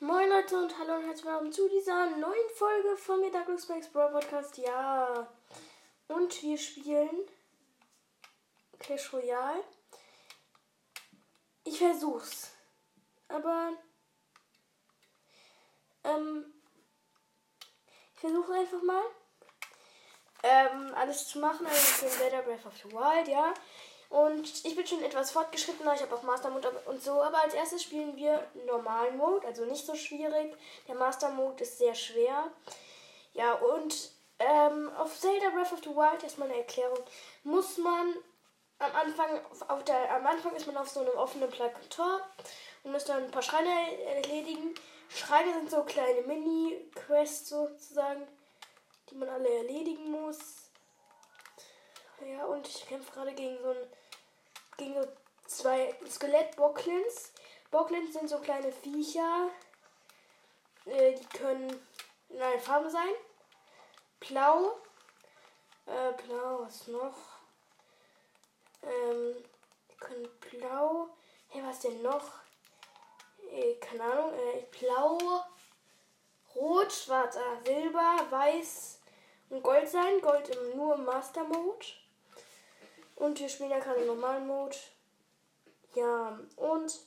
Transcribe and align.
Moin 0.00 0.28
Leute 0.28 0.56
und 0.56 0.78
hallo 0.78 0.94
und 0.94 1.06
herzlich 1.06 1.24
willkommen 1.24 1.52
zu 1.52 1.68
dieser 1.68 2.08
neuen 2.10 2.50
Folge 2.54 2.96
von 2.96 3.20
mir 3.20 3.32
Douglas 3.32 3.66
Max 3.66 3.88
Brawl 3.88 4.12
Podcast. 4.12 4.56
Ja. 4.56 5.26
Und 6.06 6.40
wir 6.40 6.56
spielen 6.56 7.26
Clash 8.78 9.12
Royale. 9.12 9.64
Ich 11.64 11.78
versuch's. 11.78 12.52
Aber 13.26 13.72
ähm, 16.04 16.44
ich 18.14 18.20
versuche 18.20 18.52
einfach 18.52 18.82
mal 18.82 19.02
ähm, 20.44 20.94
alles 20.94 21.26
zu 21.26 21.40
machen. 21.40 21.66
Also 21.66 21.76
ich 21.76 22.00
bin 22.02 22.08
Zelda 22.08 22.42
Breath 22.42 22.66
of 22.66 22.76
the 22.76 22.92
Wild, 22.92 23.26
ja. 23.26 23.52
Und 24.08 24.64
ich 24.64 24.74
bin 24.74 24.86
schon 24.86 25.02
etwas 25.02 25.32
fortgeschrittener, 25.32 25.94
ich 25.94 26.00
habe 26.00 26.14
auch 26.14 26.22
Master 26.22 26.48
Mode 26.48 26.70
und 26.86 27.02
so, 27.02 27.22
aber 27.22 27.42
als 27.42 27.52
erstes 27.52 27.82
spielen 27.82 28.16
wir 28.16 28.46
normalen 28.66 29.18
Mode, 29.18 29.46
also 29.46 29.66
nicht 29.66 29.84
so 29.84 29.94
schwierig. 29.94 30.56
Der 30.86 30.94
Master 30.94 31.28
Mode 31.30 31.62
ist 31.62 31.78
sehr 31.78 31.94
schwer. 31.94 32.50
Ja, 33.34 33.54
und 33.54 34.12
ähm, 34.38 34.90
auf 34.96 35.18
Zelda 35.18 35.50
Breath 35.50 35.72
of 35.72 35.80
the 35.84 35.90
Wild, 35.90 36.22
erstmal 36.22 36.48
eine 36.48 36.58
Erklärung, 36.58 36.98
muss 37.44 37.76
man 37.76 38.14
am 38.78 38.94
Anfang, 38.94 39.40
auf 39.66 39.84
der, 39.84 40.14
am 40.14 40.26
Anfang 40.26 40.54
ist 40.54 40.66
man 40.66 40.76
auf 40.76 40.88
so 40.88 41.00
einem 41.00 41.16
offenen 41.16 41.50
Plateau 41.50 42.20
und 42.84 42.92
muss 42.92 43.04
dann 43.04 43.24
ein 43.24 43.30
paar 43.30 43.42
Schreine 43.42 44.02
erledigen. 44.04 44.74
Schreine 45.08 45.52
sind 45.54 45.70
so 45.70 45.82
kleine 45.82 46.22
Mini-Quests 46.22 47.48
sozusagen, 47.48 48.26
die 49.10 49.16
man 49.16 49.28
alle 49.28 49.48
erledigen 49.48 50.10
muss. 50.10 50.38
Ja, 52.26 52.44
und 52.46 52.66
ich 52.66 52.86
kämpfe 52.86 53.12
gerade 53.12 53.32
gegen 53.32 53.58
so 53.62 53.70
ein 53.70 53.76
gegen 54.78 54.94
so 54.94 55.06
zwei 55.46 55.94
Skelett-Bocklins. 56.08 57.32
Bocklins 57.70 58.14
sind 58.14 58.30
so 58.30 58.38
kleine 58.38 58.72
Viecher. 58.72 59.50
Äh, 60.86 61.14
die 61.14 61.38
können 61.38 61.68
in 62.30 62.40
allen 62.40 62.60
Farben 62.60 62.88
sein. 62.88 63.14
Blau. 64.20 64.78
Äh, 65.86 66.12
blau, 66.22 66.60
was 66.62 66.86
noch? 66.88 67.16
Ähm, 68.82 69.36
die 69.90 69.96
können 69.96 70.28
blau. 70.40 71.08
Hey, 71.48 71.62
was 71.64 71.80
denn 71.80 72.00
noch? 72.02 72.24
Äh, 73.50 73.74
keine 73.74 74.04
Ahnung. 74.04 74.32
Äh, 74.34 74.62
blau, 74.78 75.18
rot, 76.54 76.92
schwarz, 76.92 77.36
silber, 77.64 78.18
weiß 78.30 79.00
und 79.50 79.62
gold 79.62 79.88
sein. 79.88 80.20
Gold 80.20 80.48
im, 80.48 80.76
nur 80.76 80.94
im 80.94 81.04
Master 81.04 81.44
Mode. 81.44 81.86
Und 83.18 83.40
wir 83.40 83.48
spielen 83.48 83.70
ja 83.70 83.80
keinen 83.80 84.06
normalen 84.06 84.46
Mode. 84.46 84.76
Ja, 85.94 86.38
und 86.54 87.00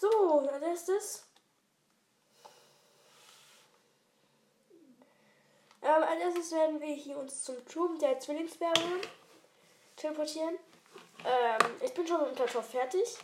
so, 0.00 0.38
als 0.50 0.62
erstes. 0.62 1.24
Ähm, 5.82 6.02
als 6.02 6.20
erstes 6.20 6.52
werden 6.52 6.80
wir 6.80 6.94
hier 6.94 7.18
uns 7.18 7.44
zum 7.44 7.62
Turm 7.66 7.98
der 7.98 8.18
Zwillingsberge 8.18 8.80
teleportieren. 9.96 10.56
Ähm, 11.26 11.70
ich 11.82 11.92
bin 11.92 12.06
schon 12.06 12.20
mit 12.20 12.30
dem 12.30 12.36
Plateau 12.36 12.62
fertig. 12.62 13.18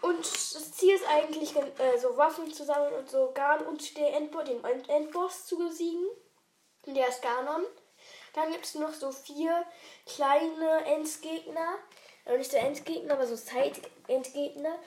Und 0.00 0.20
das 0.20 0.72
Ziel 0.72 0.94
ist 0.94 1.06
eigentlich, 1.06 1.54
äh, 1.54 1.98
so 1.98 2.16
Waffen 2.16 2.50
zu 2.50 2.64
sammeln 2.64 2.94
und 2.94 3.10
so 3.10 3.30
Garn 3.34 3.66
und 3.66 3.94
den, 3.94 4.06
Endbo 4.06 4.42
den 4.42 4.64
Endboss 4.64 5.44
zu 5.44 5.58
besiegen. 5.58 6.06
Der 6.86 7.08
ist 7.08 7.20
Ganon. 7.20 7.66
Dann 8.38 8.52
gibt 8.52 8.66
es 8.66 8.76
noch 8.76 8.94
so 8.94 9.10
vier 9.10 9.64
kleine 10.06 10.84
Endgegner. 10.84 11.74
Also 12.24 12.38
nicht 12.38 12.52
so 12.52 12.56
Endgegner, 12.56 13.14
aber 13.14 13.26
so 13.26 13.34
Side-Endgegner. 13.34 14.78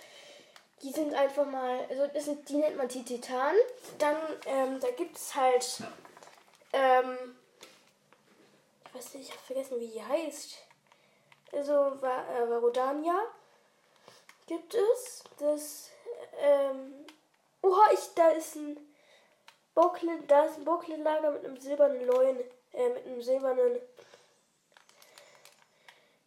Die 0.82 0.92
sind 0.94 1.14
einfach 1.14 1.46
mal, 1.46 1.86
also 1.90 2.08
das 2.08 2.26
sind, 2.26 2.48
die 2.48 2.56
nennt 2.56 2.78
man 2.78 2.88
die 2.88 3.04
Titanen. 3.04 3.60
Dann, 3.98 4.16
ähm, 4.46 4.80
da 4.80 4.90
gibt 4.92 5.18
es 5.18 5.36
halt, 5.36 5.84
ähm, 6.72 7.36
ich 8.86 8.96
weiß 8.96 9.16
nicht, 9.16 9.28
ich 9.28 9.32
habe 9.36 9.44
vergessen, 9.48 9.82
wie 9.82 9.88
die 9.88 10.02
heißt. 10.04 10.58
Also, 11.52 11.74
äh, 11.74 12.50
Varodania 12.50 13.20
gibt 14.48 14.76
es. 14.76 15.26
Das, 15.38 15.90
ähm, 16.40 17.06
oha, 17.62 17.92
ich, 17.92 18.14
da 18.16 18.30
ist 18.30 18.56
ein 18.56 18.78
Bocklet, 19.74 20.32
da 20.32 20.46
ist 20.46 20.58
ein 20.58 20.64
Bocklet-Lager 20.64 21.32
mit 21.32 21.44
einem 21.44 21.60
silbernen 21.60 22.06
Leuen 22.06 22.40
äh, 22.74 22.90
mit 22.90 23.06
einem 23.06 23.22
silbernen 23.22 23.80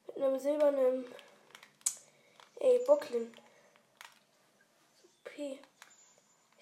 mit 0.06 0.16
einem 0.16 0.38
silbernen 0.38 1.04
ey 2.60 2.78
Bocklin. 2.86 3.34
P. 5.24 5.58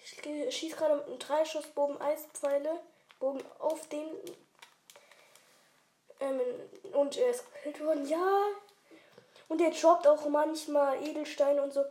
Ich 0.03 0.55
schieße 0.55 0.75
gerade 0.75 0.95
mit 0.95 1.05
einem 1.05 1.19
Dreischussbogen 1.19 2.01
Eispfeile 2.01 2.79
Bogen 3.19 3.43
auf 3.59 3.87
den 3.87 4.09
ähm, 6.19 6.41
und 6.93 7.17
er 7.17 7.29
ist 7.29 7.45
gekillt 7.53 7.79
worden. 7.85 8.07
Ja. 8.07 8.43
Und 9.47 9.61
er 9.61 9.71
droppt 9.71 10.07
auch 10.07 10.27
manchmal 10.27 11.01
Edelsteine 11.03 11.61
und 11.61 11.73
so. 11.73 11.83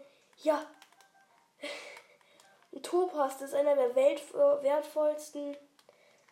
Ja. 0.42 0.66
Ein 2.72 2.82
Topaz 2.82 3.41
ist 3.41 3.54
einer 3.54 3.76
der 3.76 3.94
weltwertvollsten 3.94 5.56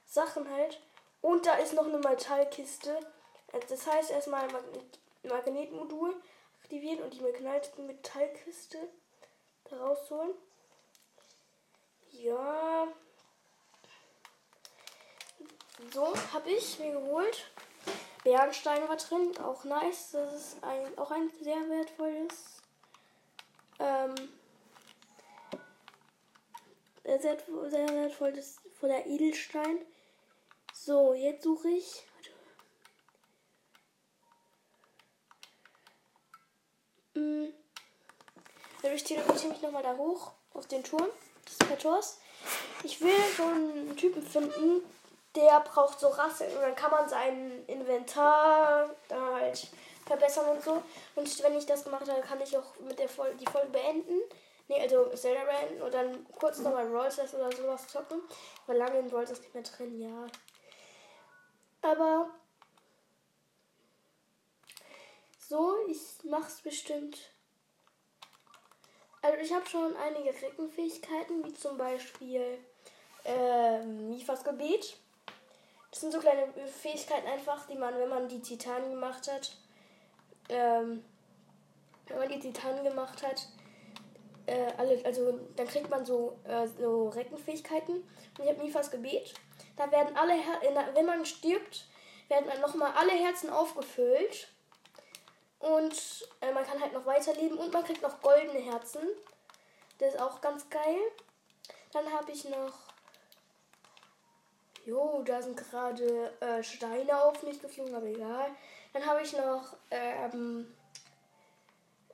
Sachen 0.06 0.50
halt 0.50 0.81
und 1.22 1.47
da 1.47 1.54
ist 1.54 1.75
noch 1.75 1.86
eine 1.86 1.98
Metallkiste. 1.98 2.98
Also 3.53 3.66
das 3.69 3.86
heißt 3.86 4.10
erstmal 4.10 4.47
Magnet 4.50 4.98
Magnetmodul 5.22 6.14
aktivieren 6.62 7.03
und 7.03 7.12
die 7.12 7.19
geknallte 7.19 7.81
Metallkiste 7.82 8.78
da 9.64 9.76
rausholen. 9.76 10.32
Ja. 12.12 12.88
So, 15.92 16.14
habe 16.32 16.50
ich 16.50 16.78
mir 16.78 16.92
geholt. 16.92 17.50
Bernstein 18.22 18.87
war 18.88 18.97
drin, 18.97 19.37
auch 19.38 19.64
nice. 19.64 20.10
Das 20.12 20.34
ist 20.34 20.62
ein, 20.62 20.98
auch 20.98 21.10
ein 21.10 21.31
sehr 21.42 21.69
wertvolles. 21.69 22.62
Ähm, 23.78 24.14
sehr, 27.02 27.20
sehr 27.20 27.88
wertvolles 27.88 28.58
voller 28.78 29.06
Edelstein. 29.06 29.78
So, 30.83 31.13
jetzt 31.13 31.45
suche 31.45 31.69
ich. 31.69 32.03
Hm. 37.15 37.53
Ich 38.95 39.05
teleportiere 39.05 39.53
mich 39.53 39.61
nochmal 39.61 39.83
da 39.83 39.95
hoch 39.95 40.33
auf 40.55 40.67
den 40.69 40.83
Turm 40.83 41.07
des 41.47 41.59
Plateaus. 41.59 42.19
Ich 42.83 42.99
will 43.03 43.13
so 43.37 43.43
einen 43.43 43.95
Typen 43.95 44.23
finden, 44.23 44.83
der 45.37 45.61
braucht 45.61 46.01
so 46.01 46.09
Rasseln. 46.09 46.57
Und 46.57 46.63
dann 46.63 46.75
kann 46.75 46.91
man 46.91 47.07
sein 47.11 47.62
Inventar 47.67 48.89
da 49.09 49.35
halt 49.35 49.69
verbessern 50.07 50.49
und 50.49 50.65
so. 50.65 50.83
Und 51.15 51.43
wenn 51.43 51.59
ich 51.59 51.67
das 51.67 51.85
gemacht 51.85 52.09
habe, 52.09 52.23
kann 52.23 52.41
ich 52.41 52.57
auch 52.57 52.79
mit 52.81 52.99
der 52.99 53.11
Folge 53.11 53.37
die 53.37 53.53
Folge 53.53 53.69
beenden. 53.69 54.19
Ne, 54.69 54.81
also 54.81 55.15
Zelda 55.15 55.45
beenden 55.45 55.83
und 55.83 55.93
dann 55.93 56.27
kurz 56.39 56.59
nochmal 56.61 56.87
Brawl 56.87 57.11
oder 57.11 57.55
sowas 57.55 57.87
zocken. 57.87 58.23
Weil 58.67 58.79
lange 58.79 59.01
in 59.01 59.11
Brawl 59.11 59.27
nicht 59.27 59.53
mehr 59.53 59.62
drin, 59.62 60.01
ja. 60.01 60.27
Aber 61.83 62.31
so, 65.39 65.75
ich 65.89 65.99
mach's 66.25 66.61
bestimmt. 66.61 67.19
Also 69.23 69.39
ich 69.39 69.53
habe 69.53 69.67
schon 69.67 69.97
einige 69.97 70.31
Reckenfähigkeiten, 70.31 71.45
wie 71.45 71.55
zum 71.55 71.77
Beispiel 71.77 72.59
äh, 73.25 73.85
Mifas 73.85 74.45
Gebet. 74.45 74.97
Das 75.91 76.01
sind 76.01 76.13
so 76.13 76.21
kleine 76.21 76.47
Fähigkeiten 76.67 77.27
einfach, 77.27 77.67
die 77.67 77.75
man, 77.75 77.99
wenn 77.99 78.09
man 78.09 78.29
die 78.29 78.41
Titanen 78.41 78.91
gemacht 78.91 79.31
hat, 79.31 79.57
ähm, 80.49 81.05
wenn 82.07 82.19
man 82.19 82.29
die 82.29 82.39
Titanen 82.39 82.85
gemacht 82.85 83.23
hat, 83.23 83.49
äh, 84.50 84.72
alle, 84.77 85.00
also 85.05 85.38
dann 85.55 85.69
kriegt 85.69 85.88
man 85.88 86.05
so, 86.05 86.37
äh, 86.44 86.66
so 86.66 87.08
Reckenfähigkeiten. 87.11 87.97
Und 87.97 88.44
ich 88.44 88.49
habe 88.49 88.62
Mifas 88.62 88.91
Gebet. 88.91 89.35
Da 89.76 89.91
werden 89.93 90.17
alle, 90.17 90.35
Her 90.35 90.61
wenn 90.94 91.06
man 91.06 91.25
stirbt, 91.25 91.87
werden 92.29 92.47
dann 92.49 92.61
nochmal 92.61 92.93
alle 92.97 93.12
Herzen 93.12 93.50
aufgefüllt. 93.50 94.49
Und 95.61 96.26
äh, 96.41 96.52
man 96.52 96.64
kann 96.64 96.81
halt 96.81 96.93
noch 96.93 97.06
weiterleben 97.06 97.58
und 97.58 97.73
man 97.73 97.85
kriegt 97.85 98.02
noch 98.02 98.20
goldene 98.20 98.58
Herzen. 98.58 99.02
Das 99.99 100.14
ist 100.14 100.20
auch 100.20 100.41
ganz 100.41 100.69
geil. 100.69 100.99
Dann 101.93 102.11
habe 102.12 102.32
ich 102.32 102.49
noch. 102.49 102.73
Jo, 104.87 105.23
da 105.25 105.43
sind 105.43 105.56
gerade 105.56 106.32
äh, 106.41 106.62
Steine 106.62 107.23
auf 107.23 107.43
mich 107.43 107.61
geflogen, 107.61 107.94
aber 107.94 108.06
egal. 108.06 108.50
Dann 108.94 109.06
habe 109.06 109.23
ich 109.23 109.32
noch. 109.35 109.76
Ähm, 109.91 110.75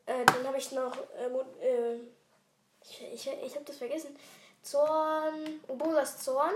äh, 0.05 0.25
dann 0.27 0.47
habe 0.47 0.59
ich 0.59 0.73
noch. 0.73 0.97
Äh, 1.17 1.65
äh 1.67 2.01
ich 2.91 3.03
ich, 3.13 3.27
ich 3.27 3.55
habe 3.55 3.65
das 3.65 3.77
vergessen. 3.77 4.17
Zorn. 4.63 5.61
Obosas 5.69 6.19
Zorn. 6.23 6.55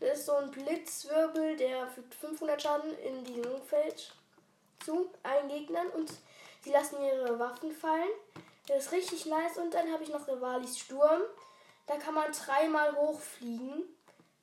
Das 0.00 0.18
ist 0.18 0.26
so 0.26 0.36
ein 0.36 0.50
Blitzwirbel, 0.50 1.56
der 1.56 1.88
fügt 1.88 2.14
500 2.14 2.62
Schaden 2.62 2.96
in 3.00 3.24
diesem 3.24 3.46
Umfeld 3.52 4.12
zu 4.84 5.10
allen 5.24 5.48
Gegnern 5.48 5.88
und 5.88 6.12
sie 6.62 6.70
lassen 6.70 7.02
ihre 7.02 7.36
Waffen 7.38 7.72
fallen. 7.72 8.08
Das 8.68 8.84
ist 8.84 8.92
richtig 8.92 9.26
nice. 9.26 9.58
Und 9.58 9.74
dann 9.74 9.90
habe 9.92 10.04
ich 10.04 10.10
noch 10.10 10.28
Rivalis 10.28 10.78
Sturm. 10.78 11.22
Da 11.86 11.96
kann 11.96 12.14
man 12.14 12.30
dreimal 12.30 12.94
hochfliegen. 12.94 13.84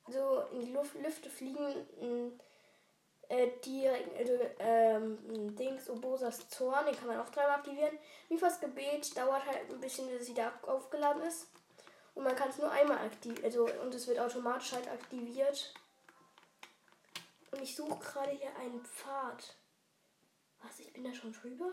Also 0.06 0.42
in 0.52 0.66
die 0.66 0.72
Luft, 0.72 0.94
Lüfte 0.94 1.30
fliegen. 1.30 2.38
Äh, 3.28 3.50
direkt, 3.64 4.16
also, 4.16 4.38
ähm, 4.60 5.56
Dings, 5.56 5.90
Obosas 5.90 6.48
Zorn, 6.48 6.86
den 6.86 6.96
kann 6.96 7.08
man 7.08 7.18
auch 7.18 7.28
dreimal 7.28 7.56
aktivieren. 7.56 7.98
Mifas 8.28 8.60
Gebet 8.60 9.16
dauert 9.16 9.44
halt 9.46 9.68
ein 9.68 9.80
bisschen, 9.80 10.08
bis 10.08 10.22
es 10.22 10.28
wieder 10.28 10.52
aufgeladen 10.62 11.22
ist. 11.22 11.48
Und 12.14 12.24
man 12.24 12.36
kann 12.36 12.50
es 12.50 12.58
nur 12.58 12.70
einmal 12.70 12.98
aktivieren, 12.98 13.44
also 13.44 13.68
und 13.82 13.94
es 13.94 14.06
wird 14.06 14.18
automatisch 14.18 14.72
halt 14.72 14.88
aktiviert. 14.88 15.74
Und 17.50 17.62
ich 17.62 17.74
suche 17.74 17.98
gerade 17.98 18.30
hier 18.30 18.54
einen 18.56 18.84
Pfad. 18.84 19.56
Was, 20.62 20.78
ich 20.78 20.92
bin 20.92 21.04
da 21.04 21.12
schon 21.12 21.32
drüber? 21.32 21.72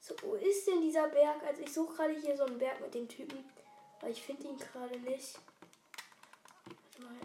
So, 0.00 0.16
wo 0.22 0.34
ist 0.34 0.66
denn 0.66 0.80
dieser 0.80 1.08
Berg? 1.08 1.42
Also 1.44 1.62
ich 1.62 1.72
suche 1.72 1.94
gerade 1.94 2.14
hier 2.14 2.36
so 2.36 2.44
einen 2.44 2.58
Berg 2.58 2.80
mit 2.80 2.92
dem 2.94 3.08
Typen. 3.08 3.48
Aber 4.00 4.10
ich 4.10 4.22
finde 4.22 4.48
ihn 4.48 4.58
gerade 4.58 4.98
nicht. 4.98 5.38
Warte 6.66 7.02
mal. 7.02 7.20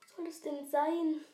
Was 0.00 0.16
soll 0.16 0.17
es 0.28 0.42
denn 0.42 0.66
sein? 0.66 1.24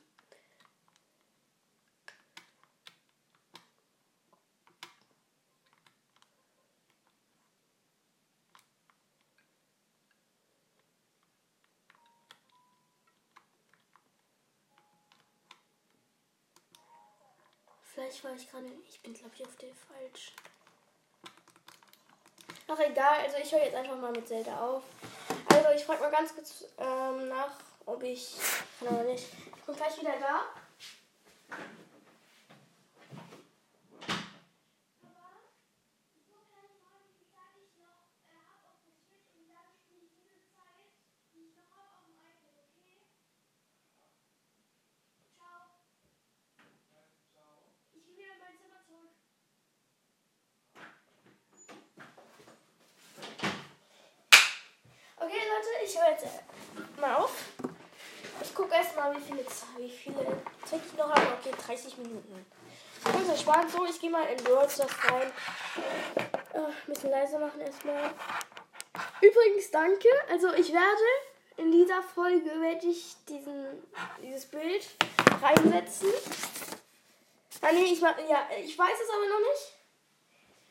Vielleicht 17.94 18.25
war 18.25 18.35
ich 18.35 18.50
gerade. 18.50 18.67
Ich 18.88 19.00
bin, 19.02 19.14
glaube 19.14 19.31
ich, 19.37 19.47
auf 19.47 19.56
der 19.56 19.69
falsch. 19.73 20.32
Ach, 22.67 22.79
egal. 22.81 23.20
Also, 23.20 23.37
ich 23.37 23.52
höre 23.52 23.64
jetzt 23.64 23.76
einfach 23.76 23.97
mal 23.97 24.11
mit 24.11 24.26
Zelda 24.26 24.58
auf. 24.58 24.82
Also, 25.50 25.69
ich 25.70 25.85
frage 25.85 26.00
mal 26.00 26.11
ganz 26.11 26.35
kurz 26.35 26.64
ähm, 26.79 27.29
nach, 27.29 27.56
ob 27.86 28.02
ich. 28.02 28.36
Kann 28.78 28.88
aber 28.88 29.04
nicht. 29.04 29.28
Ich 29.56 29.62
bin 29.62 29.76
gleich 29.76 30.00
wieder 30.00 30.14
da. 30.20 30.44
ich 55.84 56.00
höre 56.00 56.10
jetzt 56.10 56.26
mal 56.98 57.14
auf. 57.16 57.53
Ich 58.54 58.58
gucke 58.58 58.72
erstmal, 58.72 59.12
wie 59.16 59.20
viele, 59.20 59.44
wie 59.78 59.90
viele 59.90 60.24
Zeit 60.64 60.80
ich 60.86 60.96
noch 60.96 61.10
habe. 61.10 61.26
Okay, 61.40 61.52
30 61.66 61.98
Minuten. 61.98 62.46
Ganz 63.02 63.28
entspannt. 63.28 63.68
So, 63.68 63.84
ich 63.84 64.00
gehe 64.00 64.10
mal 64.10 64.26
in 64.26 64.44
Brawl 64.44 64.70
Stars 64.70 64.92
rein. 65.10 65.32
Äh, 66.52 66.58
ein 66.58 66.72
bisschen 66.86 67.10
leiser 67.10 67.40
machen 67.40 67.60
erstmal. 67.60 68.12
Übrigens, 69.20 69.72
danke. 69.72 70.06
Also, 70.30 70.52
ich 70.52 70.72
werde 70.72 70.86
in 71.56 71.72
dieser 71.72 72.00
Folge 72.00 72.48
werde 72.60 72.86
ich 72.86 73.16
diesen, 73.28 73.82
dieses 74.22 74.46
Bild 74.46 74.86
reinsetzen. 75.42 76.10
Ah, 77.60 77.72
nee, 77.72 77.86
ich, 77.86 78.00
ja, 78.00 78.46
ich 78.56 78.78
weiß 78.78 78.98
es 79.02 79.10
aber 79.10 79.26
noch 79.30 79.40
nicht. 79.50 79.72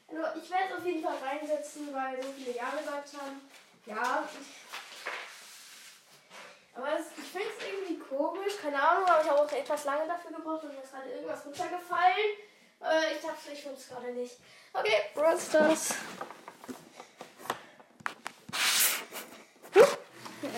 Also, 0.07 0.41
ich 0.41 0.49
werde 0.49 0.63
es 0.71 0.79
auf 0.79 0.85
jeden 0.85 1.03
Fall 1.03 1.17
reinsetzen, 1.17 1.93
weil 1.93 2.23
so 2.23 2.29
viele 2.31 2.55
Ja 2.55 2.69
gesagt 2.69 3.09
haben. 3.19 3.41
Ja, 3.85 4.23
aber 6.75 6.87
es, 6.99 7.05
ich 7.17 7.23
finde 7.23 7.47
es 7.57 7.65
irgendwie 7.65 7.99
komisch, 7.99 8.57
keine 8.61 8.81
Ahnung, 8.81 9.07
aber 9.07 9.21
ich 9.21 9.29
habe 9.29 9.41
auch 9.41 9.51
etwas 9.51 9.85
lange 9.85 10.07
dafür 10.07 10.31
gebraucht 10.31 10.63
und 10.63 10.73
mir 10.73 10.81
ist 10.81 10.91
gerade 10.91 11.09
irgendwas 11.09 11.45
runtergefallen. 11.45 12.37
Äh, 12.81 13.15
ich 13.15 13.21
dachte, 13.21 13.51
ich 13.53 13.61
finde 13.61 13.77
es 13.77 13.87
gerade 13.87 14.11
nicht. 14.11 14.37
Okay, 14.73 15.01
Brawl. 15.13 15.37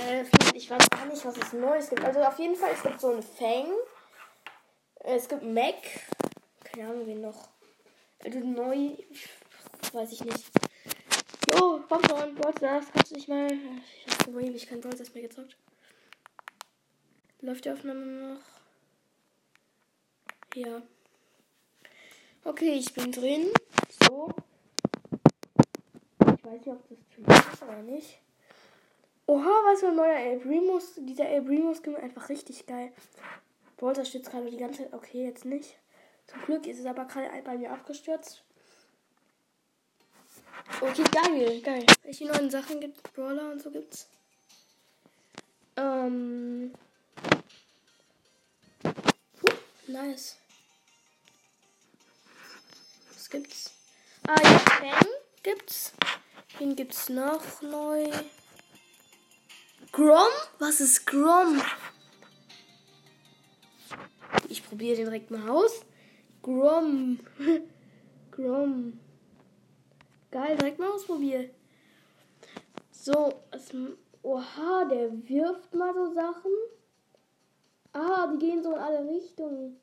Äh, 0.08 0.26
ich 0.54 0.70
weiß 0.70 0.90
gar 0.90 1.06
nicht, 1.06 1.26
was 1.26 1.38
es 1.38 1.54
Neues 1.54 1.90
gibt. 1.90 2.04
Also 2.04 2.24
auf 2.24 2.40
jeden 2.40 2.56
Fall, 2.56 2.72
es 2.74 2.82
gibt 2.82 3.00
so 3.00 3.12
einen 3.12 3.24
Fang. 3.24 3.72
Es 5.00 5.28
gibt 5.28 5.44
Mac. 5.44 5.76
Keine 6.64 6.90
Ahnung, 6.90 7.08
wen 7.08 7.22
noch. 7.22 7.50
Also 8.24 8.40
neu. 8.40 8.96
Weiß 9.94 10.12
ich 10.12 10.24
nicht. 10.24 10.46
Jo, 11.54 11.82
komm 11.88 12.02
schon, 12.08 12.36
Brawl 12.36 12.58
Stars. 12.58 12.86
Kannst 12.94 13.12
du 13.12 13.16
nicht 13.16 13.28
mal. 13.28 13.48
Ich 13.52 14.20
habe 14.28 14.42
ewig 14.42 14.68
kein 14.68 14.82
Brawl 14.82 14.96
Stars 14.96 15.14
mehr 15.14 15.24
gezockt. 15.24 15.58
Läuft 17.46 17.66
die 17.66 17.70
Aufnahme 17.70 18.06
noch? 18.06 18.40
Ja. 20.56 20.82
Okay, 22.44 22.72
ich 22.72 22.92
bin 22.92 23.12
drin. 23.12 23.52
So. 24.04 24.34
Ich 26.22 26.44
weiß 26.44 26.66
nicht, 26.66 26.68
ob 26.70 26.90
das 26.90 26.98
Stream 27.12 27.54
ist 27.54 27.62
oder 27.62 27.84
nicht. 27.84 28.20
Oha, 29.28 29.46
was 29.46 29.82
für 29.82 29.90
ein 29.90 29.96
neuer 29.96 30.18
El 30.18 30.40
Primus. 30.40 30.94
Dieser 30.98 31.30
El 31.30 31.44
Primus 31.44 31.84
Skin 31.84 31.96
einfach 31.96 32.30
richtig 32.30 32.66
geil. 32.66 32.92
Bolter 33.78 34.06
stürzt 34.06 34.32
gerade 34.32 34.50
die 34.50 34.58
ganze 34.58 34.82
Zeit. 34.82 34.94
Okay, 34.94 35.28
jetzt 35.28 35.46
nicht. 35.46 35.78
Zum 36.26 36.42
Glück 36.46 36.66
ist 36.66 36.80
es 36.80 36.88
aber 36.88 37.06
gerade 37.06 37.30
bei 37.44 37.60
mir 37.60 37.72
abgestürzt. 37.72 38.44
Okay, 40.82 41.04
geil, 41.12 41.62
geil. 41.62 41.86
Welche 42.02 42.26
neuen 42.26 42.50
Sachen 42.50 42.80
gibt 42.80 43.14
Brawler 43.14 43.52
und 43.52 43.62
so 43.62 43.70
gibt's? 43.70 44.10
Ähm. 45.78 46.74
Nice. 49.88 50.38
Was 53.14 53.30
gibt's? 53.30 53.72
Ah, 54.28 54.36
ja, 54.44 54.58
Fang 54.58 55.08
gibt's. 55.44 55.94
Wen 56.58 56.76
gibt's 56.76 57.10
noch 57.10 57.62
neu? 57.62 58.10
Grom? 59.92 60.32
Was 60.58 60.80
ist 60.80 61.06
Grom? 61.06 61.62
Ich 64.50 64.66
probiere 64.66 64.96
den 64.98 65.06
direkt 65.06 65.30
mal 65.30 65.48
aus. 65.50 65.86
Grom. 66.42 67.20
Grom. 68.32 69.00
Geil, 70.32 70.58
direkt 70.58 70.80
mal 70.80 70.92
ausprobieren. 70.92 71.52
So, 72.92 73.44
es, 73.52 73.72
oha, 74.24 74.86
der 74.86 75.12
wirft 75.30 75.76
mal 75.76 75.94
so 75.94 76.14
Sachen. 76.14 76.52
Ah, 77.96 78.28
die 78.28 78.40
gehen 78.40 78.62
so 78.62 78.74
in 78.74 78.78
alle 78.78 79.08
Richtungen. 79.08 79.80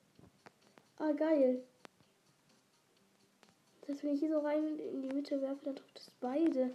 Ah, 0.99 1.13
geil. 1.13 1.65
Das 3.81 3.89
heißt, 3.89 4.05
wenn 4.05 4.15
ich 4.15 4.21
hier 4.21 4.29
so 4.29 4.41
rein 4.41 4.79
in 4.79 5.01
die 5.01 5.15
Mitte 5.15 5.41
werfe, 5.41 5.65
dann 5.65 5.77
trifft 5.77 5.99
es 5.99 6.11
beide. 6.21 6.75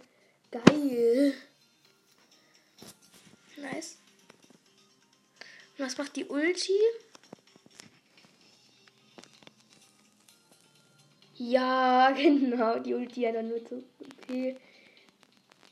Geil. 0.50 1.34
Nice. 3.56 3.98
Und 5.78 5.84
was 5.84 5.96
macht 5.96 6.16
die 6.16 6.24
Ulti? 6.24 6.76
Ja, 11.36 12.10
genau. 12.16 12.80
Die 12.80 12.94
Ulti 12.94 13.22
hat 13.22 13.36
dann 13.36 13.48
nur 13.48 13.64
zu. 13.64 13.84
Okay. 14.22 14.56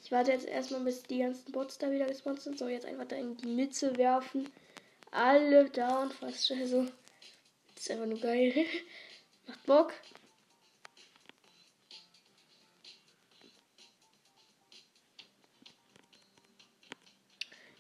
Ich 0.05 0.13
warte 0.13 0.31
jetzt 0.31 0.47
erstmal, 0.47 0.83
bis 0.83 1.03
die 1.03 1.19
ganzen 1.19 1.51
Bots 1.51 1.77
da 1.79 1.91
wieder 1.91 2.07
gespawnt 2.07 2.41
sind. 2.41 2.57
So, 2.57 2.69
jetzt 2.69 2.87
einfach 2.87 3.07
da 3.09 3.17
in 3.17 3.37
die 3.37 3.49
Mitte 3.49 3.97
werfen 3.97 4.49
alle 5.17 5.69
down 5.71 6.11
fast. 6.11 6.51
Also, 6.53 6.85
das 7.75 7.85
ist 7.85 7.91
einfach 7.91 8.07
nur 8.07 8.21
geil. 8.21 8.53
Macht 9.47 9.67
Bock. 9.67 9.95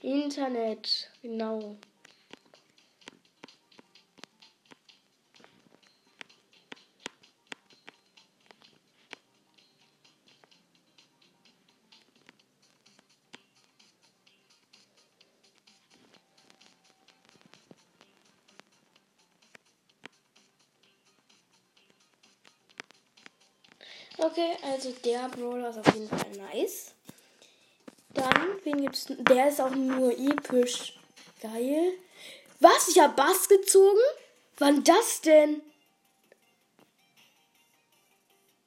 Internet, 0.02 1.10
genau. 1.20 1.76
Okay, 24.18 24.56
also 24.62 24.92
der 25.04 25.28
Brawler 25.28 25.70
ist 25.70 25.78
auf 25.78 25.94
jeden 25.94 26.08
Fall 26.08 26.30
nice. 26.52 26.92
Dann, 28.14 28.58
wen 28.64 28.80
gibt's? 28.80 29.06
Der 29.08 29.48
ist 29.48 29.60
auch 29.60 29.70
nur 29.70 30.10
episch. 30.12 30.98
Geil. 31.42 31.92
Was? 32.60 32.88
Ich 32.88 32.98
hab 32.98 33.14
Bass 33.14 33.46
gezogen? 33.48 34.00
Wann 34.58 34.82
das 34.84 35.20
denn? 35.20 35.60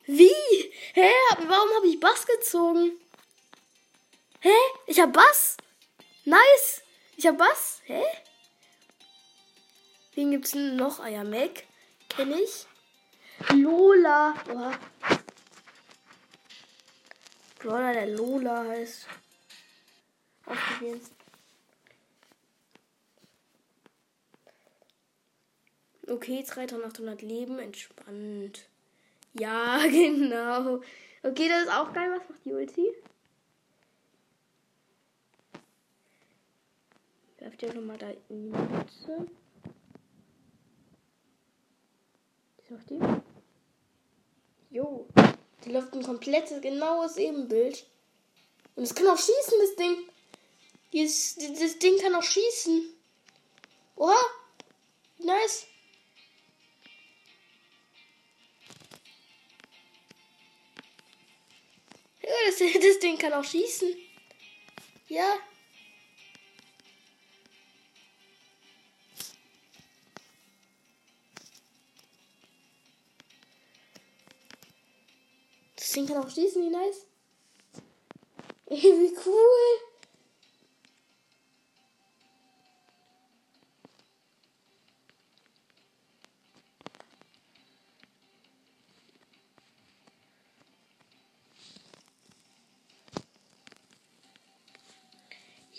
Wie? 0.05 0.71
Hä? 0.93 1.11
Warum 1.47 1.75
habe 1.75 1.87
ich 1.87 1.99
Bass 1.99 2.27
gezogen? 2.27 2.91
Hä? 4.41 4.53
Ich 4.85 4.99
hab 4.99 5.13
Bass? 5.13 5.57
Nice. 6.25 6.83
Ich 7.17 7.25
hab 7.25 7.39
Bass? 7.39 7.81
Hä? 7.85 8.03
Wen 10.13 10.31
gibt's 10.31 10.51
denn 10.51 10.75
noch? 10.75 10.99
Ah 10.99 11.07
ja, 11.07 11.23
Mac. 11.23 11.63
Kenn 12.07 12.33
ich. 12.33 12.65
Lola. 13.49 14.35
Oha. 14.53 14.77
Brawler, 17.59 17.93
der 17.93 18.07
Lola 18.07 18.65
heißt. 18.67 19.05
Ausprobieren. 20.45 21.01
Okay, 26.07 26.43
3800 26.43 27.21
Leben, 27.21 27.59
entspannt. 27.59 28.67
Ja, 29.33 29.79
genau. 29.89 30.81
Okay, 31.21 31.49
das 31.49 31.63
ist 31.63 31.71
auch 31.71 31.93
geil. 31.93 32.09
Was 32.11 32.27
macht 32.29 32.45
die 32.45 32.53
Ulti? 32.53 32.87
Läuft 37.39 37.61
ja 37.61 37.73
nochmal 37.73 37.97
da 37.97 38.09
in 38.29 38.51
die 38.51 38.57
Mütze. 38.57 39.27
Was 42.57 42.69
macht 42.69 42.89
die? 42.89 42.99
Jo. 44.71 45.07
Die 45.65 45.71
läuft 45.71 45.93
ein 45.93 46.03
komplettes, 46.03 46.61
genaues 46.61 47.17
Ebenbild. 47.17 47.85
Und 48.75 48.83
es 48.83 48.95
kann 48.95 49.07
auch 49.07 49.17
schießen, 49.17 49.59
das 49.59 49.75
Ding. 49.75 50.09
Dieses, 50.93 51.35
das 51.59 51.77
Ding 51.79 51.97
kann 51.99 52.15
auch 52.15 52.23
schießen. 52.23 52.93
Oha. 53.95 54.15
Nice. 55.17 55.67
Ja, 62.21 62.29
das, 62.47 62.59
das 62.81 62.99
Ding 62.99 63.17
kann 63.17 63.33
auch 63.33 63.43
schießen. 63.43 63.95
Ja. 65.07 65.37
Ding 75.91 76.07
kann 76.07 76.17
auch 76.17 76.29
schießen, 76.29 76.61
wie 76.61 76.69
nice. 76.69 77.05
Wie 78.69 79.17
cool. 79.25 79.89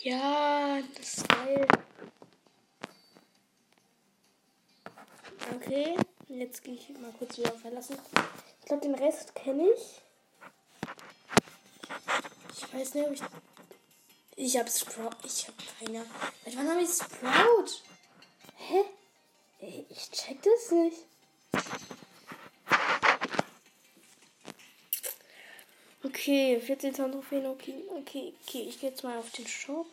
Ja, 0.03 0.81
das 0.97 1.13
ist 1.13 1.29
geil. 1.29 1.67
Okay, 5.55 5.95
jetzt 6.27 6.63
gehe 6.63 6.73
ich 6.73 6.89
mal 6.99 7.13
kurz 7.19 7.37
wieder 7.37 7.51
verlassen. 7.51 7.97
Glaube, 8.71 8.87
den 8.87 8.95
Rest 8.95 9.35
kenne 9.35 9.67
ich. 9.69 10.01
Ich 12.55 12.73
weiß 12.73 12.93
nicht, 12.93 13.05
ob 13.05 13.13
ich. 13.13 13.21
Ich 14.37 14.57
hab 14.57 14.69
Sprout. 14.69 15.09
Ich 15.25 15.45
hab 15.45 15.55
keine. 15.77 16.05
Seit 16.45 16.55
wann 16.55 16.69
habe 16.69 16.81
ich 16.81 16.89
Sprout? 16.89 17.81
Hä? 18.55 18.85
Ich 19.89 20.09
check 20.11 20.41
das 20.43 20.71
nicht. 20.71 20.99
Okay, 26.05 26.61
14.000 26.65 27.11
Trophäen, 27.11 27.47
okay, 27.47 27.83
okay, 27.89 28.33
okay. 28.41 28.61
Ich 28.69 28.79
gehe 28.79 28.91
jetzt 28.91 29.03
mal 29.03 29.17
auf 29.17 29.31
den 29.31 29.47
Shop. 29.47 29.87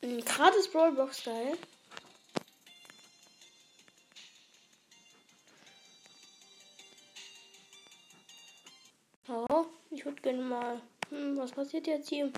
Gratis 0.00 0.72
Brawlbox 0.72 1.24
geil. 1.24 1.58
Gerne 10.28 10.42
mal. 10.42 10.80
Hm, 11.08 11.38
was 11.38 11.52
passiert 11.52 11.86
jetzt 11.86 12.10
hier? 12.10 12.30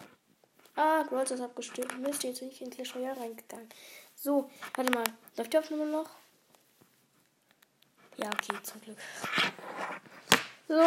Ah, 0.76 1.02
Brawl 1.02 1.24
ist 1.24 1.40
abgestimmt. 1.40 1.98
Mist, 1.98 2.22
jetzt 2.22 2.38
bin 2.38 2.48
ich 2.48 2.62
in 2.62 2.70
Clash 2.70 2.94
Royale 2.94 3.20
reingegangen. 3.20 3.68
So, 4.14 4.48
warte 4.76 4.92
mal. 4.92 5.04
Läuft 5.36 5.52
die 5.52 5.58
Aufnahme 5.58 5.86
noch? 5.86 6.08
Ja, 8.16 8.28
okay, 8.28 8.56
zum 8.62 8.80
Glück. 8.80 8.96
So. 10.68 10.86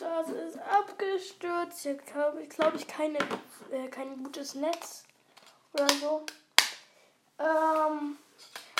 Das 0.00 0.28
ist 0.30 0.58
abgestürzt. 0.58 1.84
Jetzt 1.84 2.06
glaube 2.06 2.42
ich, 2.42 2.48
glaub 2.48 2.74
ich 2.74 2.86
keine, 2.88 3.18
äh, 3.70 3.88
kein 3.88 4.22
gutes 4.24 4.56
Netz 4.56 5.04
oder 5.72 5.88
so. 5.88 6.26
Ähm, 7.38 8.18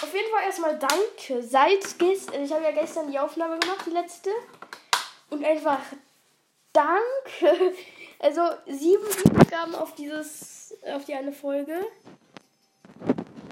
auf 0.02 0.12
jeden 0.12 0.30
Fall 0.32 0.44
erstmal 0.44 0.76
danke. 0.76 1.42
Seit 1.42 1.98
gestern, 1.98 2.42
ich 2.42 2.52
habe 2.52 2.64
ja 2.64 2.72
gestern 2.72 3.10
die 3.10 3.18
Aufnahme 3.18 3.60
gemacht, 3.60 3.86
die 3.86 3.90
letzte. 3.90 4.30
Und 5.30 5.44
einfach 5.44 5.80
danke. 6.72 7.74
Also 8.20 8.42
sieben 8.66 9.06
Wiedergaben 9.06 9.76
auf 9.76 9.94
dieses, 9.94 10.74
auf 10.82 11.04
die 11.04 11.14
eine 11.14 11.32
Folge. 11.32 11.86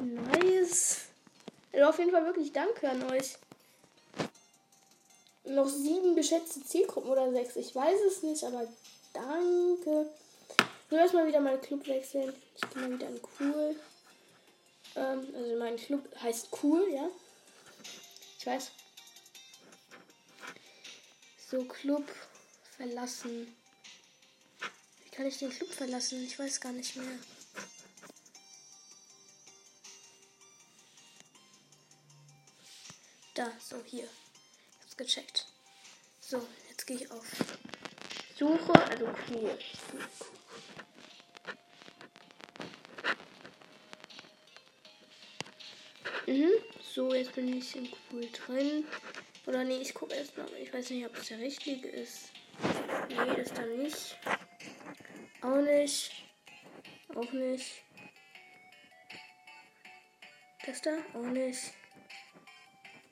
Nice. 0.03 1.03
Also 1.73 1.87
auf 1.89 1.99
jeden 2.01 2.11
Fall 2.11 2.25
wirklich 2.25 2.53
danke 2.53 2.91
an 2.91 3.01
euch. 3.13 3.37
Noch 5.45 5.69
sieben 5.69 6.17
geschätzte 6.17 6.65
Zielgruppen 6.65 7.11
oder 7.11 7.31
sechs. 7.31 7.55
Ich 7.55 7.77
weiß 7.77 8.01
es 8.09 8.25
nicht, 8.25 8.43
aber 8.43 8.67
danke. 9.13 10.11
Ich 10.91 10.97
erstmal 10.97 11.29
wieder 11.29 11.39
meinen 11.39 11.61
Club 11.61 11.87
wechseln. 11.87 12.35
Ich 12.57 12.71
gehe 12.71 12.83
mal 12.83 12.91
wieder 12.91 13.07
in 13.09 13.21
cool. 13.39 13.77
Ähm, 14.97 15.35
also 15.35 15.57
mein 15.59 15.77
Club 15.77 16.03
heißt 16.21 16.49
cool, 16.63 16.89
ja. 16.93 17.09
Ich 18.39 18.47
weiß. 18.47 18.73
So, 21.49 21.65
Club 21.65 22.05
verlassen. 22.77 23.55
Wie 25.05 25.11
kann 25.11 25.27
ich 25.27 25.39
den 25.39 25.51
Club 25.51 25.73
verlassen? 25.73 26.25
Ich 26.25 26.39
weiß 26.39 26.61
gar 26.61 26.73
nicht 26.73 26.97
mehr. 26.97 27.19
Da, 33.35 33.53
so, 33.61 33.83
hier. 33.85 34.05
Ich 34.05 34.83
hab's 34.83 34.97
gecheckt. 34.97 35.47
So, 36.21 36.47
jetzt 36.71 36.87
gehe 36.87 36.97
ich 36.97 37.11
auf 37.11 37.25
Suche, 38.39 38.73
also 38.73 39.07
cool. 39.31 39.59
Mhm. 46.27 46.51
So, 46.95 47.15
jetzt 47.15 47.35
bin 47.35 47.57
ich 47.57 47.77
in 47.77 47.89
cool 48.11 48.29
drin. 48.33 48.85
Oder 49.47 49.65
nee, 49.65 49.79
ich 49.79 49.95
gucke 49.95 50.15
erst 50.15 50.37
mal. 50.37 50.49
Ich 50.61 50.73
weiß 50.73 50.91
nicht, 50.91 51.07
ob 51.07 51.17
es 51.17 51.29
der 51.29 51.39
richtige 51.39 51.89
ist. 51.89 52.31
Nee, 53.09 53.41
ist 53.41 53.57
da 53.57 53.63
nicht. 53.65 54.19
Auch 55.41 55.63
nicht. 55.63 56.25
Auch 57.15 57.33
nicht. 57.33 57.85
Das 60.65 60.83
da? 60.83 60.91
Auch 61.15 61.27
nicht. 61.27 61.73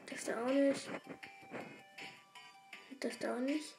Das 0.06 0.24
da 0.24 0.44
auch 0.44 0.50
nicht. 0.50 0.88
Das 3.00 3.18
da 3.18 3.36
auch 3.36 3.40
nicht. 3.40 3.76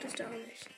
Das 0.00 0.14
da 0.14 0.26
auch 0.26 0.32
nicht. 0.32 0.68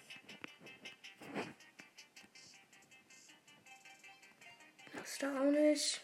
Das 4.92 5.18
da 5.18 5.40
auch 5.40 5.50
nicht. 5.50 6.00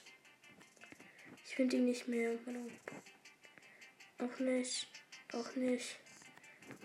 Ich 1.44 1.54
finde 1.54 1.76
ihn 1.76 1.84
nicht 1.84 2.08
mehr. 2.08 2.38
Auch 4.18 4.38
nicht. 4.38 4.88
Auch 5.32 5.54
nicht. 5.56 5.98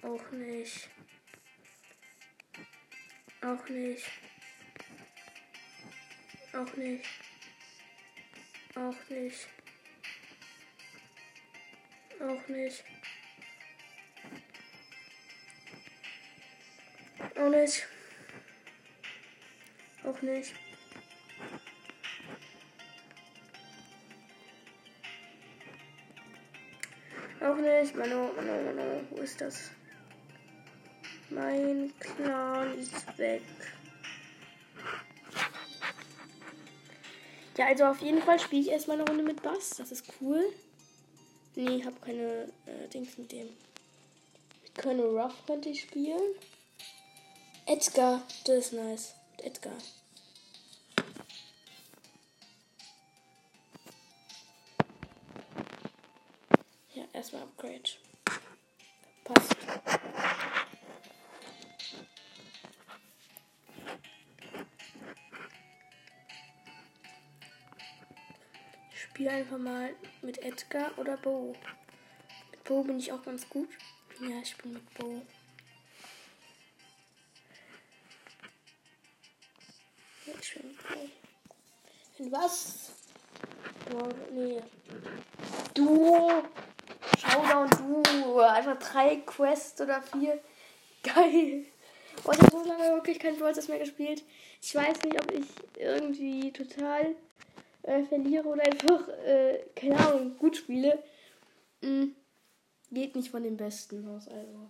Auch 0.04 0.32
nicht. 0.32 0.90
Auch 3.42 3.70
nicht. 3.70 4.06
Auch 6.54 6.76
nicht. 6.76 7.06
Auch 8.76 9.10
nicht. 9.10 9.48
Auch 12.20 12.48
nicht. 12.48 12.84
Auch 17.36 17.50
nicht. 17.50 17.88
Auch 20.04 20.22
nicht. 20.22 20.56
Auch 27.40 27.56
nicht. 27.56 27.96
Mano, 27.96 28.32
Mano, 28.36 28.62
Mano. 28.64 29.08
Wo 29.10 29.18
ist 29.18 29.40
das? 29.42 29.72
Mein 31.32 31.94
Clan 31.98 32.78
ist 32.78 33.18
weg. 33.18 33.42
Ja, 37.58 37.68
also 37.68 37.86
auf 37.86 38.02
jeden 38.02 38.22
Fall 38.22 38.38
spiele 38.38 38.62
ich 38.64 38.70
erstmal 38.70 39.00
eine 39.00 39.08
Runde 39.08 39.24
mit 39.24 39.42
Bass. 39.42 39.70
Das 39.78 39.94
ist 39.94 40.06
cool. 40.20 40.44
Nee, 41.56 41.78
ich 41.78 41.86
habe 41.86 41.96
keine 42.02 42.52
äh, 42.66 42.88
Dings 42.94 43.18
mit 43.18 43.32
dem. 43.32 43.48
Mit 44.64 44.76
Colonel 44.76 45.18
Ruff 45.18 45.46
könnte 45.46 45.70
ich 45.70 45.82
spielen. 45.82 46.36
Edgar, 47.66 48.22
das 48.44 48.58
ist 48.58 48.74
nice. 48.74 49.16
Mit 49.38 49.46
Edgar. 49.46 49.78
Ja, 56.94 57.04
erstmal 57.14 57.44
Upgrade. 57.44 57.90
Spiele 69.22 69.36
einfach 69.36 69.60
mal 69.60 69.94
mit 70.24 70.40
Edgar 70.40 70.98
oder 70.98 71.16
Bo. 71.16 71.56
Mit 72.50 72.64
Bo 72.64 72.82
bin 72.82 72.98
ich 72.98 73.12
auch 73.12 73.22
ganz 73.22 73.48
gut. 73.48 73.70
Ja, 74.20 74.40
ich 74.42 74.58
bin 74.58 74.74
mit 74.74 74.94
Bo. 74.96 75.22
Ich 80.26 80.54
bin 80.56 80.70
mit 80.70 80.88
Bo. 80.88 81.10
Und 82.18 82.32
was? 82.32 82.94
Boah, 83.92 84.10
nee. 84.32 84.60
Duo. 85.76 86.44
Showdown 87.20 87.70
Duo. 87.70 88.40
Einfach 88.40 88.80
drei 88.80 89.18
Quests 89.18 89.80
oder 89.82 90.02
vier. 90.02 90.42
Geil. 91.04 91.68
Oh, 92.24 92.32
ich 92.32 92.40
habe 92.40 92.52
so 92.52 92.64
lange 92.64 92.96
wirklich 92.96 93.20
kein 93.20 93.38
Brawl 93.38 93.54
mehr 93.68 93.80
gespielt. 93.80 94.24
Ich 94.64 94.74
weiß 94.74 95.04
nicht, 95.04 95.22
ob 95.22 95.32
ich 95.32 95.46
irgendwie 95.78 96.52
total 96.52 97.16
äh, 97.84 98.04
verliere 98.04 98.48
oder 98.48 98.64
einfach, 98.64 99.08
äh, 99.26 99.60
keine 99.76 99.98
Ahnung, 99.98 100.38
gut 100.38 100.58
spiele. 100.58 101.02
Mhm. 101.82 102.16
Geht 102.92 103.16
nicht 103.16 103.32
von 103.32 103.44
den 103.44 103.58
Besten 103.58 104.08
aus, 104.08 104.28
also. 104.28 104.70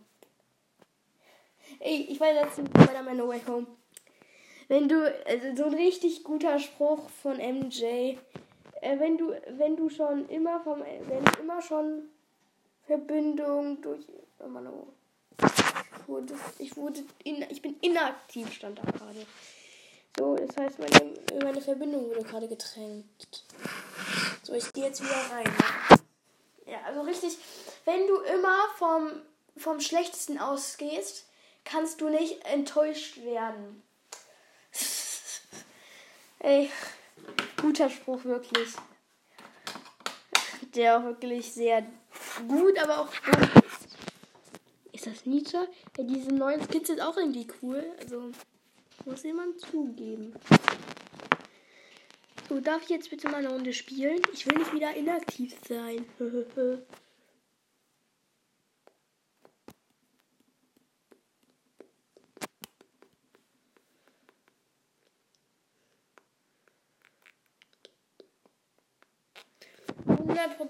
Ey, 1.80 2.06
ich 2.10 2.20
war 2.20 2.34
letztens 2.34 2.70
bei 2.70 2.86
der 2.86 3.02
No 3.14 3.28
Way 3.28 3.42
Home. 3.48 3.68
Wenn 4.68 4.88
du, 4.88 5.14
also 5.26 5.56
so 5.56 5.66
ein 5.66 5.74
richtig 5.74 6.24
guter 6.24 6.60
Spruch 6.60 7.10
von 7.10 7.38
MJ, 7.38 8.18
äh, 8.82 9.00
wenn 9.00 9.18
du, 9.18 9.34
wenn 9.58 9.76
du 9.76 9.90
schon 9.90 10.30
immer 10.30 10.60
vom, 10.62 10.82
wenn 10.82 11.24
du 11.24 11.42
immer 11.42 11.62
schon 11.62 12.10
Verbindung 12.86 13.82
durch, 13.82 14.06
oh 14.40 14.48
Mann, 14.48 14.68
oh. 14.68 14.88
Ich 15.42 16.08
wurde, 16.08 16.34
ich 16.60 16.78
wurde, 16.78 17.04
in, 17.24 17.46
ich 17.50 17.62
bin 17.62 17.76
inaktiv, 17.82 18.52
stand 18.52 18.80
da 18.80 18.84
gerade. 18.84 19.26
So, 20.18 20.36
das 20.36 20.58
heißt, 20.58 20.80
meine, 20.80 21.14
meine 21.44 21.62
Verbindung 21.62 22.10
wurde 22.10 22.24
gerade 22.24 22.48
getränkt. 22.48 23.44
So, 24.44 24.54
ich 24.54 24.72
gehe 24.74 24.86
jetzt 24.86 25.02
wieder 25.02 25.16
rein. 25.32 25.54
Ja, 26.66 26.82
also 26.86 27.02
richtig, 27.02 27.38
wenn 27.86 28.08
du 28.08 28.18
immer 28.22 28.58
vom, 28.78 29.12
vom 29.58 29.80
Schlechtesten 29.80 30.38
ausgehst, 30.40 31.26
kannst 31.64 32.02
du 32.02 32.10
nicht 32.10 32.44
enttäuscht 32.46 33.18
werden. 33.24 33.84
Ey, 36.40 36.70
guter 37.62 37.90
Spruch, 37.90 38.24
wirklich. 38.24 38.70
Der 40.76 40.98
auch 40.98 41.04
wirklich 41.04 41.54
sehr 41.54 41.86
gut, 42.48 42.78
aber 42.80 43.00
auch 43.00 43.12
gut 43.24 43.64
ist. 43.66 43.98
Ist 44.94 45.08
das 45.08 45.26
Nietzsche? 45.26 45.68
Ja, 45.98 46.04
diese 46.04 46.34
neuen 46.34 46.62
Skits 46.64 46.88
sind 46.88 47.02
auch 47.02 47.18
irgendwie 47.18 47.48
cool. 47.62 47.84
Also, 48.00 48.32
muss 49.06 49.24
jemand 49.24 49.60
zugeben. 49.60 50.34
So, 52.50 52.60
darf 52.60 52.84
ich 52.84 52.90
jetzt 52.90 53.10
bitte 53.10 53.30
mal 53.30 53.38
eine 53.38 53.50
Runde 53.50 53.74
spielen? 53.74 54.22
Ich 54.34 54.46
will 54.46 54.58
nicht 54.58 54.74
wieder 54.74 54.94
inaktiv 54.96 55.56
sein. 55.68 56.06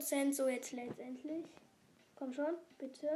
Prozent 0.01 0.35
so 0.35 0.47
jetzt 0.47 0.71
letztendlich. 0.71 1.45
Komm 2.15 2.33
schon, 2.33 2.55
bitte. 2.77 3.07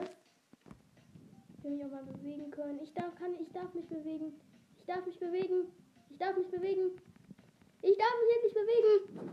Ich 1.58 1.64
will 1.64 1.72
mich 1.72 1.84
auch 1.84 1.90
mal 1.90 2.04
bewegen 2.04 2.52
können. 2.52 2.80
Ich 2.80 2.94
darf, 2.94 3.16
kann, 3.16 3.34
ich 3.40 3.52
darf 3.52 3.74
mich 3.74 3.88
bewegen. 3.88 4.40
Ich 4.88 4.94
darf 4.94 5.04
mich 5.08 5.18
bewegen. 5.18 5.72
Ich 6.12 6.18
darf 6.20 6.38
mich 6.38 6.48
bewegen. 6.48 6.92
Ich 7.82 7.98
darf 7.98 8.14
mich 8.22 8.36
endlich 8.36 8.54
bewegen. 8.54 9.32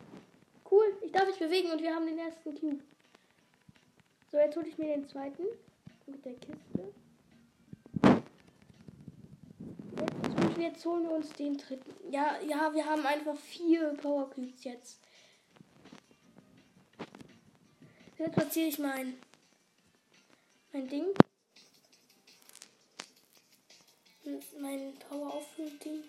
Cool, 0.71 0.97
ich 1.03 1.13
darf 1.13 1.27
mich 1.27 1.39
bewegen 1.39 1.71
und 1.71 1.83
wir 1.83 1.95
haben 1.95 2.07
den 2.07 2.19
ersten 2.19 2.59
Cube. 2.59 2.83
So, 4.31 4.39
jetzt 4.39 4.57
hole 4.57 4.67
ich 4.67 4.79
mir 4.79 4.97
den 4.97 5.07
zweiten 5.07 5.43
mit 6.07 6.25
der 6.25 6.33
Kiste. 6.37 6.95
Jetzt, 10.01 10.41
und 10.41 10.59
jetzt 10.59 10.87
holen 10.87 11.03
wir 11.03 11.13
uns 11.13 11.31
den 11.35 11.59
dritten. 11.59 12.11
Ja, 12.11 12.41
ja, 12.41 12.73
wir 12.73 12.87
haben 12.87 13.05
einfach 13.05 13.37
vier 13.37 13.93
Power 14.01 14.31
Cubes 14.31 14.65
jetzt. 14.65 15.03
Jetzt 18.17 18.33
platziere 18.33 18.69
ich 18.69 18.79
mein, 18.79 19.19
mein 20.73 20.89
Ding. 20.89 21.09
Mein 24.61 24.95
Power 25.09 25.35
Auffüllt-Ding. 25.35 26.05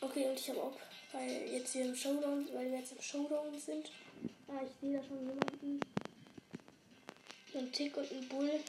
Okay, 0.00 0.26
und 0.28 0.38
ich 0.38 0.50
habe 0.50 0.62
auch, 0.62 0.76
weil 1.12 1.48
jetzt 1.50 1.72
hier 1.72 1.86
im 1.86 1.94
Showdown, 1.96 2.46
weil 2.52 2.70
wir 2.70 2.78
jetzt 2.78 2.92
im 2.92 3.00
Showdown 3.00 3.58
sind. 3.58 3.90
Ah, 4.48 4.60
ich 4.62 4.70
sehe 4.80 4.98
da 4.98 5.04
schon 5.04 5.20
jemanden. 5.20 5.80
Ein 7.54 7.72
Tick 7.72 7.96
und 7.96 8.10
ein 8.10 8.28
Bull. 8.28 8.60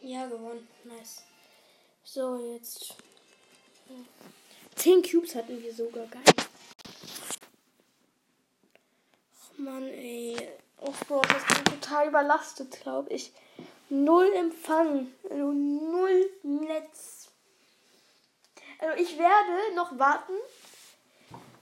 Ja, 0.00 0.26
gewonnen. 0.26 0.66
Nice. 0.84 1.22
So, 2.02 2.54
jetzt. 2.54 2.96
10 4.74 5.02
Cubes 5.02 5.34
hatten 5.34 5.62
wir 5.62 5.72
sogar. 5.72 6.06
Geil. 6.06 6.22
Ach 9.38 9.58
Mann, 9.58 9.86
ey. 9.88 10.36
Oh, 10.78 10.92
Bro, 11.06 11.20
das 11.22 11.46
bin 11.46 11.64
total 11.64 12.01
überlastet, 12.12 12.82
glaube 12.82 13.08
ich. 13.08 13.32
Null 13.88 14.30
Empfang. 14.34 15.10
Also 15.24 15.52
null 15.52 16.30
Netz. 16.42 17.30
Also 18.78 19.02
ich 19.02 19.18
werde 19.18 19.74
noch 19.74 19.98
warten 19.98 20.34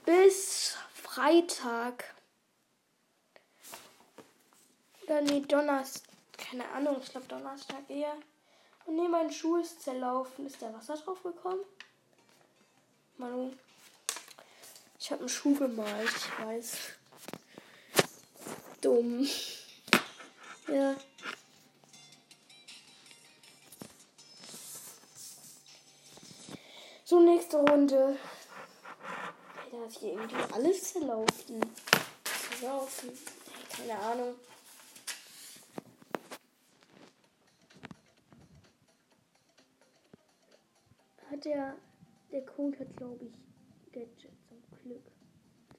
bis 0.05 0.75
Freitag. 0.93 2.03
Oder 5.03 5.21
nee, 5.21 5.39
Donnerstag. 5.39 6.11
Keine 6.37 6.67
Ahnung, 6.69 6.97
ich 7.01 7.09
glaube 7.09 7.27
Donnerstag 7.27 7.89
eher. 7.89 8.17
Und 8.85 8.97
nee, 8.97 9.07
mein 9.07 9.31
Schuh 9.31 9.57
ist 9.57 9.83
zerlaufen. 9.83 10.47
Ist 10.47 10.61
da 10.61 10.73
Wasser 10.73 10.97
drauf 10.97 11.23
gekommen? 11.23 11.61
Manu. 13.17 13.53
Ich 14.99 15.11
habe 15.11 15.21
einen 15.21 15.29
Schuh 15.29 15.55
gemalt, 15.55 16.09
ich 16.09 16.45
weiß. 16.45 16.77
Dumm. 18.81 19.27
Ja. 20.71 20.95
So, 27.03 27.19
nächste 27.19 27.57
Runde. 27.57 28.17
Da 29.71 29.85
ist 29.85 29.97
hier 29.99 30.13
irgendwie 30.13 30.53
alles 30.53 30.93
zerlaufen. 30.93 31.61
Zerlaufen. 32.59 33.09
Keine 33.75 33.99
Ahnung. 33.99 34.35
hat 41.31 41.45
der, 41.45 41.75
der 42.31 42.45
Code 42.45 42.79
hat 42.79 42.95
glaube 42.97 43.25
ich 43.25 43.91
Gadget 43.91 44.31
zum 44.47 44.61
Glück. 44.83 45.01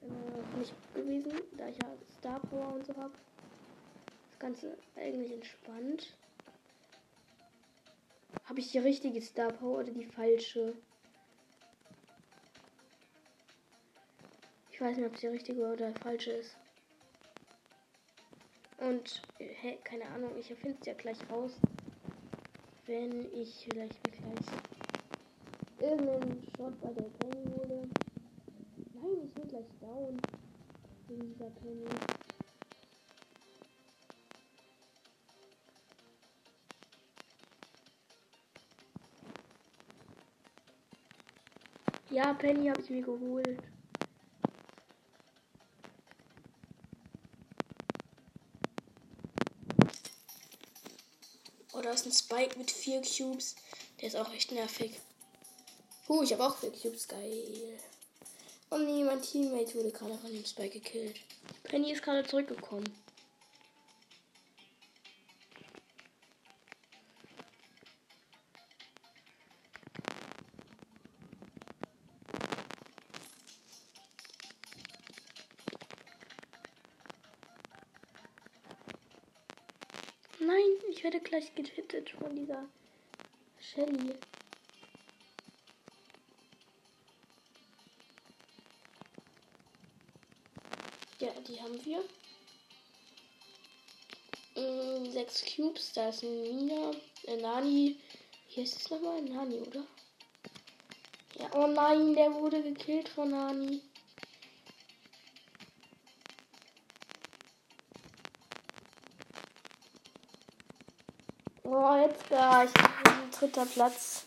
Noch 0.01 0.57
nicht 0.57 0.73
gewesen, 0.93 1.31
da 1.57 1.67
ich 1.67 1.77
ja 1.77 1.89
Star 2.19 2.39
Power 2.39 2.73
und 2.73 2.85
so 2.85 2.95
habe. 2.95 3.13
Ganze 4.43 4.77
eigentlich 4.97 5.31
entspannt. 5.31 6.17
Habe 8.43 8.59
ich 8.59 8.71
die 8.71 8.79
richtige 8.79 9.21
Star 9.21 9.53
Power 9.53 9.79
oder 9.79 9.91
die 9.93 10.03
falsche? 10.03 10.73
Ich 14.69 14.81
weiß 14.81 14.97
nicht, 14.97 15.07
ob 15.07 15.15
die 15.15 15.27
richtige 15.27 15.65
oder 15.65 15.93
falsche 15.95 16.31
ist. 16.31 16.57
Und, 18.79 19.21
hä, 19.39 19.77
keine 19.81 20.09
Ahnung, 20.09 20.37
ich 20.37 20.49
erfinde 20.49 20.75
es 20.77 20.87
ja 20.87 20.93
gleich 20.93 21.19
raus. 21.29 21.53
Wenn 22.85 23.33
ich 23.33 23.65
vielleicht 23.71 24.05
mir 24.05 24.17
gleich 24.17 25.89
irgendeinen 25.89 26.43
Shot 26.57 26.81
bei 26.81 26.89
der 26.89 27.09
Gang 27.19 27.45
wurde. 27.45 27.87
Nein, 28.93 29.23
ich 29.23 29.33
bin 29.35 29.47
gleich 29.47 29.69
down. 29.79 30.19
Wegen 31.07 31.33
dieser 31.33 31.49
Penny. 31.49 31.85
Ja, 42.13 42.31
Penny 42.35 42.67
habe 42.67 42.79
ich 42.79 42.91
mir 42.91 43.01
geholt. 43.01 43.57
Oh, 51.73 51.81
da 51.81 51.89
ist 51.89 52.05
ein 52.05 52.11
Spike 52.11 52.55
mit 52.59 52.69
vier 52.69 53.01
Cubes. 53.01 53.55
Der 53.99 54.09
ist 54.09 54.15
auch 54.15 54.31
echt 54.31 54.51
nervig. 54.51 54.99
Uh, 56.07 56.21
ich 56.21 56.31
habe 56.33 56.45
auch 56.45 56.55
vier 56.55 56.71
Cubes. 56.71 57.07
Geil. 57.07 57.79
Oh 58.69 58.77
nee, 58.77 59.03
mein 59.03 59.23
Teammate 59.23 59.73
wurde 59.73 59.89
gerade 59.89 60.15
von 60.19 60.31
dem 60.31 60.45
Spike 60.45 60.79
gekillt. 60.79 61.19
Penny 61.63 61.93
ist 61.93 62.03
gerade 62.03 62.27
zurückgekommen. 62.27 62.93
Werde 81.13 81.29
gleich 81.29 81.53
gehittet 81.53 82.09
von 82.09 82.35
dieser 82.35 82.67
Shelly. 83.59 84.15
Ja, 91.19 91.31
die 91.47 91.61
haben 91.61 91.85
wir. 91.85 92.03
Mm, 94.55 95.11
sechs 95.11 95.43
Cubes, 95.55 95.93
da 95.93 96.09
ist 96.09 96.23
ein 96.23 96.41
Mina, 96.41 96.91
äh, 97.27 97.37
Nani. 97.37 97.97
Hier 98.47 98.63
ist 98.63 98.77
es 98.77 98.89
nochmal 98.89 99.21
Nani, 99.21 99.59
oder? 99.59 99.85
Ja, 101.35 101.49
oh 101.53 101.67
nein, 101.67 102.15
der 102.15 102.33
wurde 102.33 102.63
gekillt 102.63 103.09
von 103.09 103.29
Nani. 103.29 103.81
Oh, 111.75 111.95
jetzt 111.95 112.29
gar. 112.29 112.65
Ich 112.65 112.71
bin 112.71 113.31
dritter 113.31 113.65
Platz. 113.65 114.25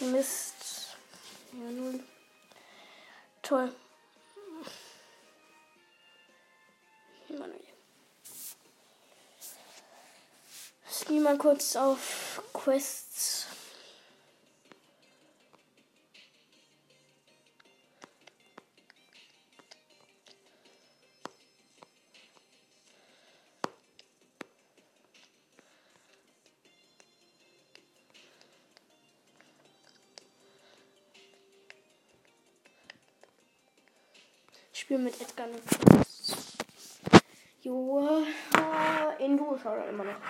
Mist. 0.00 0.54
Ja, 1.52 1.70
null. 1.70 2.00
Toll. 3.40 3.74
Ich 10.90 11.06
gehe 11.06 11.20
mal 11.20 11.38
kurz 11.38 11.76
auf 11.76 12.42
Quests. 12.52 13.46
Ich 34.94 35.00
spiele 35.00 35.10
mit 35.10 35.20
Edgar 35.20 35.48
und 35.48 35.66
Quests. 35.66 36.36
Jo, 37.62 38.24
in 39.18 39.36
Duo 39.36 39.58
schaut 39.58 39.78
er 39.78 39.88
immer 39.88 40.04
noch. 40.04 40.20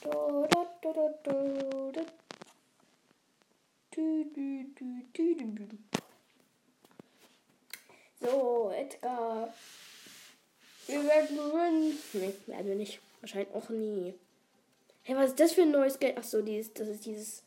Du, 0.00 0.46
du, 0.46 0.66
du, 0.80 0.92
du, 0.92 1.10
du, 1.24 1.90
du. 1.90 2.06
Du, 3.90 4.24
du, 4.32 4.64
du, 4.76 5.02
du, 5.12 5.34
du, 5.34 5.66
du. 5.66 5.78
So, 8.20 8.70
Edgar. 8.76 9.52
Wir 10.86 11.04
werden 11.04 11.36
gewinnen. 11.36 11.98
Nee, 12.12 12.34
werden 12.46 12.68
wir 12.68 12.76
nicht. 12.76 13.00
Wahrscheinlich 13.22 13.52
auch 13.56 13.68
nie. 13.70 14.14
Hey, 15.02 15.16
was 15.16 15.30
ist 15.30 15.40
das 15.40 15.52
für 15.52 15.62
ein 15.62 15.72
neues 15.72 15.98
Geld? 15.98 16.16
Achso, 16.16 16.42
dieses, 16.42 16.72
das 16.74 16.86
ist 16.86 17.06
dieses. 17.06 17.42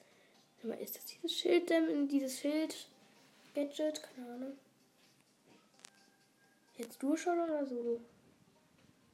Ist 0.82 0.98
das 0.98 1.06
dieses 1.06 1.38
Schild, 1.38 1.72
ähm, 1.72 2.10
dieses 2.10 2.38
Schild? 2.38 2.90
Gadget? 3.56 4.02
Keine 4.04 4.28
Ahnung. 4.34 4.58
Jetzt 6.80 7.04
du 7.04 7.18
schon 7.18 7.38
oder 7.38 7.66
so? 7.66 8.00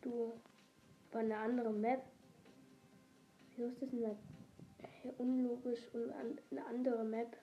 Du. 0.01 0.33
War 1.11 1.21
eine 1.21 1.35
andere 1.35 1.71
Map. 1.71 2.03
Wieso 3.49 3.69
ist 3.69 3.81
das 3.81 3.89
eine 3.91 5.11
unlogisch 5.17 5.79
und 5.93 6.13
eine 6.51 6.65
andere 6.67 7.03
Map? 7.03 7.35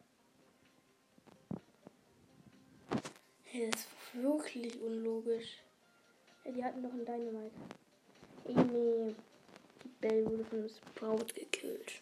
Hey, 3.43 3.69
das 3.69 3.81
ist 3.81 3.89
wirklich 4.23 4.81
unlogisch. 4.81 5.61
Hey, 6.45 6.53
die 6.53 6.65
hatten 6.65 6.85
doch 6.85 6.93
einen 6.93 7.05
Dynamite. 7.05 7.55
Ey, 8.45 8.55
nee. 8.55 9.17
Die 9.83 9.89
Bell 10.01 10.25
wurde 10.25 10.45
von 10.45 10.59
einem 10.61 10.69
Sprout 10.69 11.35
gekillt. 11.35 12.01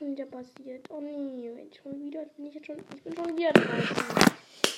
Schon 0.00 0.12
wieder 0.12 0.24
passiert? 0.24 0.86
Oh 0.88 1.00
nee, 1.00 1.50
ich 1.70 1.78
schon 1.78 2.02
wieder, 2.02 2.24
bin 2.36 2.46
ich 2.46 2.54
jetzt 2.54 2.66
schon, 2.66 2.78
ich 2.94 3.02
bin 3.02 3.14
schon 3.14 3.36
wieder 3.36 3.52
draußen. 3.52 3.96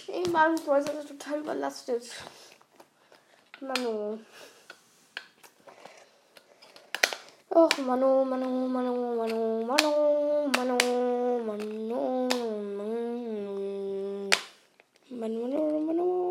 Ey, 0.08 0.28
Mann, 0.30 0.56
Boys 0.66 0.84
ist 0.84 1.08
total 1.08 1.38
überlastet. 1.38 2.10
Mano. 3.60 4.18
Och, 7.50 7.78
Mano, 7.78 8.24
Mano, 8.24 8.48
Mano, 8.66 9.14
Mano, 9.14 9.64
Mano, 9.64 10.50
Mano, 10.56 10.76
Mano, 11.44 11.46
Mano, 11.46 12.28
Mano, 12.28 12.98
Mano, 15.10 15.46
Mano, 15.46 15.80
Mano. 15.80 16.22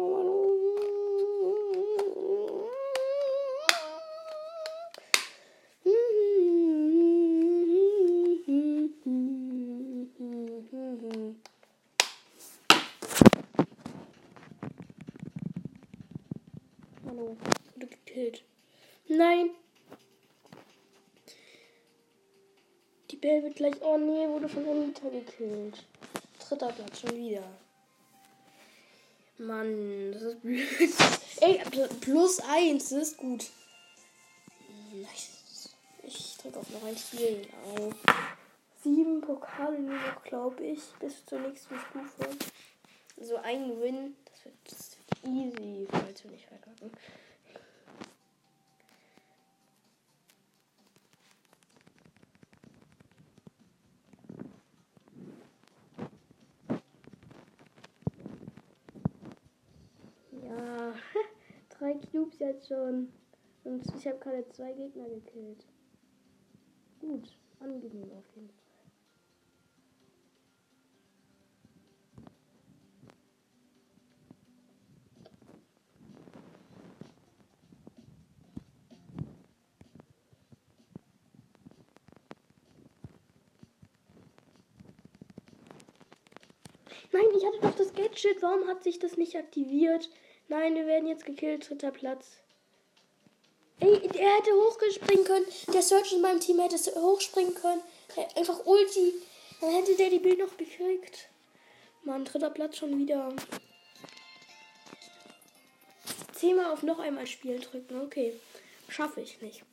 Hallo, 17.07 17.35
wurde 17.73 17.87
gekillt. 17.87 18.43
Nein. 19.09 19.49
Die 23.09 23.17
Bell 23.17 23.43
wird 23.43 23.50
gleich. 23.61 23.81
Oh 23.81 23.97
nee, 23.97 24.27
wurde 24.27 24.49
von 24.49 24.67
Anita 24.67 25.09
gekillt. 25.09 25.83
Dritter 26.39 26.71
Platz 26.71 26.99
schon 27.01 27.15
wieder. 27.15 27.43
Mann, 29.37 30.11
das 30.11 30.21
ist 30.21 30.41
blöd. 30.41 30.67
Ey, 31.41 31.59
pl- 31.63 31.93
plus 32.01 32.39
eins, 32.41 32.89
das 32.89 33.09
ist 33.09 33.17
gut. 33.17 33.45
Nice. 34.93 35.69
Ich 36.03 36.37
drücke 36.37 36.59
auf 36.59 36.69
noch 36.69 36.83
ein 36.83 36.97
Spiel 36.97 37.47
auf. 37.75 37.93
Sieben 38.83 39.21
Pokale 39.21 39.79
nur 39.79 39.93
noch, 39.95 40.23
glaube 40.23 40.63
ich, 40.63 40.79
bis 40.99 41.25
zur 41.25 41.39
nächsten 41.39 41.75
Stufe. 41.79 42.29
So 43.19 43.37
ein 43.37 43.79
Win, 43.79 44.15
das 44.25 44.45
wird, 44.45 44.55
das 44.65 44.97
wird 44.97 45.33
easy, 45.35 45.87
falls 45.89 46.23
wir 46.23 46.31
nicht 46.31 46.45
verkacken. 46.47 46.91
Ja, 60.61 60.93
drei 61.69 61.93
Cubes 62.11 62.37
jetzt 62.39 62.67
schon. 62.67 63.11
Und 63.63 63.83
ich 63.95 64.07
habe 64.07 64.19
gerade 64.19 64.47
zwei 64.49 64.73
Gegner 64.73 65.07
gekillt. 65.09 65.65
Gut, 66.99 67.37
angenehm 67.59 68.11
auf 68.11 68.25
jeden 68.35 68.49
Fall. 68.49 68.61
Nein, 87.13 87.23
ich 87.37 87.45
hatte 87.45 87.59
doch 87.61 87.75
das 87.75 87.93
Gadget. 87.93 88.41
Warum 88.41 88.67
hat 88.67 88.83
sich 88.83 88.99
das 88.99 89.17
nicht 89.17 89.35
aktiviert? 89.35 90.09
Nein, 90.51 90.75
wir 90.75 90.85
werden 90.85 91.07
jetzt 91.07 91.25
gekillt. 91.25 91.69
Dritter 91.69 91.91
Platz. 91.91 92.25
Ey, 93.79 94.01
er 94.17 94.35
hätte 94.35 94.51
hochgespringen 94.51 95.23
können. 95.23 95.45
Der 95.73 95.81
Search 95.81 96.11
in 96.11 96.19
meinem 96.19 96.41
Team 96.41 96.59
hätte 96.59 96.75
hochspringen 96.99 97.55
können. 97.55 97.81
Einfach 98.35 98.65
Ulti. 98.65 99.13
Dann 99.61 99.71
hätte 99.71 99.95
der 99.95 100.09
die 100.09 100.19
Bild 100.19 100.39
noch 100.39 100.57
gekriegt. 100.57 101.29
Mann, 102.03 102.25
dritter 102.25 102.49
Platz 102.49 102.75
schon 102.75 102.99
wieder. 102.99 103.33
Zehnmal 106.33 106.65
auf 106.65 106.83
noch 106.83 106.99
einmal 106.99 107.27
spielen 107.27 107.61
drücken. 107.61 108.01
Okay. 108.01 108.37
Schaffe 108.89 109.21
ich 109.21 109.39
nicht. 109.41 109.63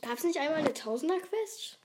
Gab 0.00 0.16
es 0.16 0.22
nicht 0.22 0.38
einmal 0.38 0.60
eine 0.60 0.72
Tausender-Quest? 0.72 1.76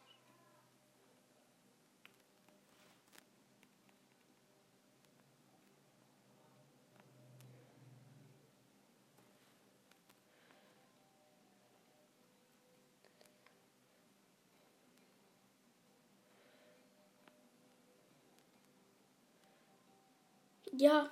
Ja, 20.79 21.09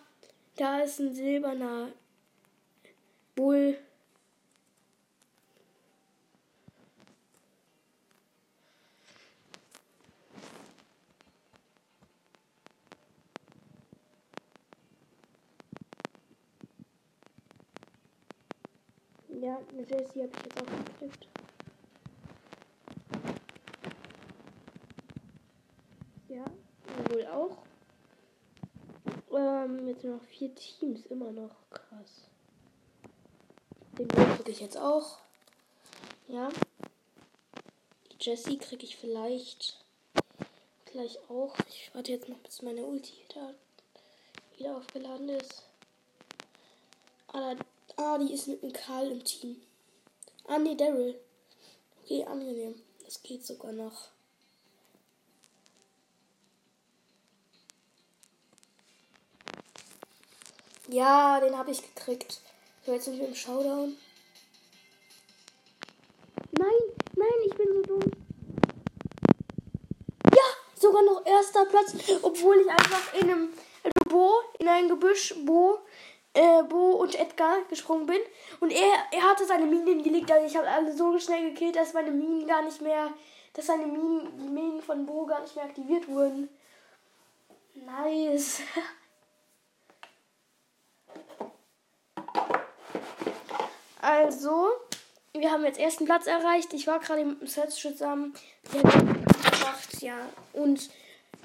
da 0.57 0.81
ist 0.81 0.99
ein 0.99 1.11
silberner 1.11 1.91
Bull. 3.33 3.79
Ja, 19.29 19.57
eine 19.71 19.81
Jessie 19.81 20.21
habe 20.21 20.31
ich 20.31 20.45
jetzt 20.45 20.61
auch 20.61 20.99
gekriegt. 20.99 21.27
Ja, 26.29 26.45
wohl 27.09 27.25
auch. 27.25 27.64
Ähm, 29.35 29.87
jetzt 29.89 30.05
noch 30.05 30.23
vier 30.23 30.55
Teams, 30.55 31.05
immer 31.07 31.31
noch 31.31 31.69
krass. 31.69 32.29
Den 33.97 34.07
kriege 34.07 34.51
ich 34.51 34.61
jetzt 34.61 34.77
auch. 34.77 35.17
Ja. 36.29 36.49
Die 38.11 38.17
Jessie 38.19 38.57
kriege 38.57 38.85
ich 38.85 38.95
vielleicht 38.95 39.83
gleich 40.85 41.19
auch. 41.29 41.53
Ich 41.67 41.91
warte 41.93 42.13
jetzt 42.13 42.29
noch, 42.29 42.37
bis 42.37 42.61
meine 42.61 42.85
Ulti 42.85 43.13
da 43.33 43.53
wieder 44.55 44.77
aufgeladen 44.77 45.27
ist. 45.27 45.63
Ah, 47.33 47.55
ah, 47.97 48.17
die 48.17 48.33
ist 48.33 48.47
mit 48.47 48.63
dem 48.63 48.71
Karl 48.71 49.11
im 49.11 49.23
Team. 49.23 49.61
Ah, 50.47 50.57
nee, 50.57 50.75
Daryl. 50.75 51.19
Okay, 52.03 52.23
angenehm. 52.23 52.81
Das 53.03 53.21
geht 53.21 53.45
sogar 53.45 53.73
noch. 53.73 54.14
Ja, 60.87 61.39
den 61.39 61.57
habe 61.57 61.71
ich 61.71 61.81
gekriegt. 61.81 62.41
So, 62.85 62.93
jetzt 62.93 63.05
sind 63.05 63.19
wir 63.19 63.27
im 63.27 63.35
Showdown. 63.35 63.97
Nein, 66.51 66.73
nein, 67.15 67.27
ich 67.47 67.55
bin 67.55 67.67
so 67.73 67.81
dumm. 67.81 68.11
Ja, 70.31 70.43
sogar 70.75 71.01
noch 71.01 71.25
erster 71.25 71.65
Platz, 71.65 71.95
obwohl 72.21 72.57
ich 72.59 72.69
einfach 72.69 73.13
in 73.15 73.31
einem 73.31 73.53
Bo, 74.07 74.31
in 74.59 74.67
ein 74.67 74.87
Gebüsch, 74.87 75.33
Bo, 75.43 75.79
äh, 76.33 76.63
Bo 76.63 76.91
und 76.91 77.15
Edgar 77.15 77.63
gesprungen 77.67 78.05
bin. 78.05 78.21
Und 78.59 78.71
er, 78.71 79.05
er 79.11 79.23
hatte 79.23 79.45
seine 79.45 79.65
Minen 79.65 80.03
gelegt, 80.03 80.31
also 80.31 80.45
ich 80.45 80.55
habe 80.55 80.69
alle 80.69 80.95
so 80.95 81.17
schnell 81.17 81.49
gekillt, 81.49 81.75
dass 81.75 81.93
meine 81.93 82.11
Minen 82.11 82.47
gar 82.47 82.61
nicht 82.61 82.81
mehr, 82.81 83.11
dass 83.53 83.65
seine 83.65 83.87
Minen, 83.87 84.37
die 84.37 84.49
Minen 84.49 84.81
von 84.81 85.05
Bo 85.05 85.25
gar 85.25 85.41
nicht 85.41 85.55
mehr 85.55 85.65
aktiviert 85.65 86.07
wurden. 86.07 86.49
Nice. 87.73 88.61
Also, 94.05 94.67
wir 95.33 95.49
haben 95.49 95.65
jetzt 95.65 95.79
ersten 95.79 96.05
Platz 96.05 96.27
erreicht. 96.27 96.71
Ich 96.73 96.85
war 96.85 96.99
gerade 96.99 97.21
dem 97.21 97.47
Search 97.47 97.73
zusammen. 97.73 98.35
Haben 98.71 99.25
gemacht, 99.25 99.99
ja. 99.99 100.29
Und 100.53 100.91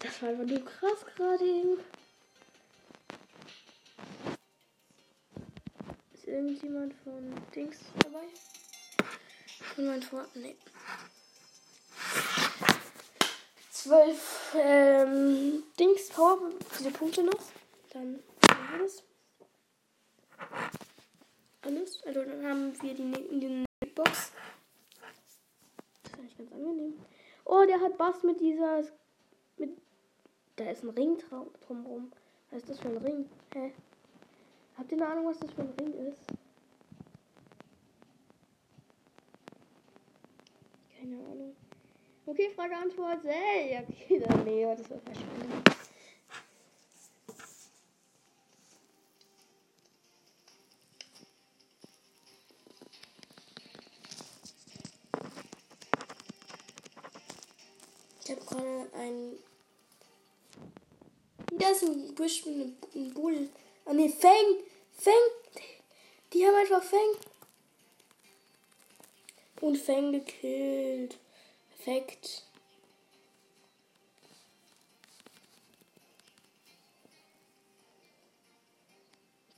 das 0.00 0.20
war 0.20 0.28
einfach 0.28 0.44
nur 0.44 0.62
krass 0.62 1.06
gerade 1.16 1.42
eben. 1.42 1.80
Ist 6.12 6.28
irgendjemand 6.28 6.92
von 7.02 7.32
Dings 7.54 7.78
dabei? 8.02 8.24
Von 9.74 9.86
meinen 9.86 10.02
Freunden? 10.02 10.42
Nee. 10.42 10.56
Zwölf 13.70 14.54
ähm, 14.54 15.62
Dings 15.78 16.10
Power, 16.10 16.50
diese 16.78 16.90
Punkte 16.90 17.22
noch. 17.22 17.40
Dann 17.94 18.22
haben 18.50 18.72
wir 18.72 18.82
das 18.82 19.02
alles. 21.62 22.02
Also 22.04 22.24
dann 22.24 22.44
haben 22.44 22.82
wir 22.82 22.94
die, 22.94 23.64
die 23.82 23.86
Box. 23.94 24.32
Das 26.02 26.12
ist 26.12 26.18
eigentlich 26.18 26.38
ganz 26.38 26.52
angenehm. 26.52 26.94
Oh, 27.44 27.64
der 27.66 27.80
hat 27.80 27.96
Bass 27.98 28.22
mit 28.22 28.40
dieser. 28.40 28.82
Mit, 29.56 29.70
da 30.56 30.70
ist 30.70 30.82
ein 30.82 30.90
Ring 30.90 31.18
drumherum. 31.66 32.12
Was 32.50 32.62
ist 32.62 32.70
das 32.70 32.80
für 32.80 32.88
ein 32.88 32.96
Ring? 32.98 33.28
Hä? 33.54 33.72
Habt 34.76 34.92
ihr 34.92 34.98
eine 34.98 35.08
Ahnung, 35.08 35.26
was 35.26 35.38
das 35.38 35.52
für 35.52 35.62
ein 35.62 35.74
Ring 35.78 35.92
ist? 36.08 36.22
Keine 40.98 41.16
Ahnung. 41.16 41.56
Okay, 42.26 42.50
Frage, 42.54 42.76
Antwort. 42.76 43.20
Hey, 43.24 43.82
okay, 43.82 44.20
dann 44.20 44.44
nee, 44.44 44.64
das 44.64 44.88
war 44.90 44.98
verschwunden. 44.98 45.62
Ist 61.82 61.88
ein 61.88 62.14
Busch 62.14 62.44
mit 62.46 62.76
einem 62.94 63.14
Bull. 63.14 63.48
Ah 63.84 63.92
ne, 63.92 64.08
Fang! 64.08 64.62
Fang! 64.92 65.12
Die 66.32 66.46
haben 66.46 66.54
einfach 66.54 66.82
Fang. 66.82 67.16
Und 69.60 69.76
Fang 69.76 70.12
gekillt. 70.12 71.18
Perfekt. 71.76 72.44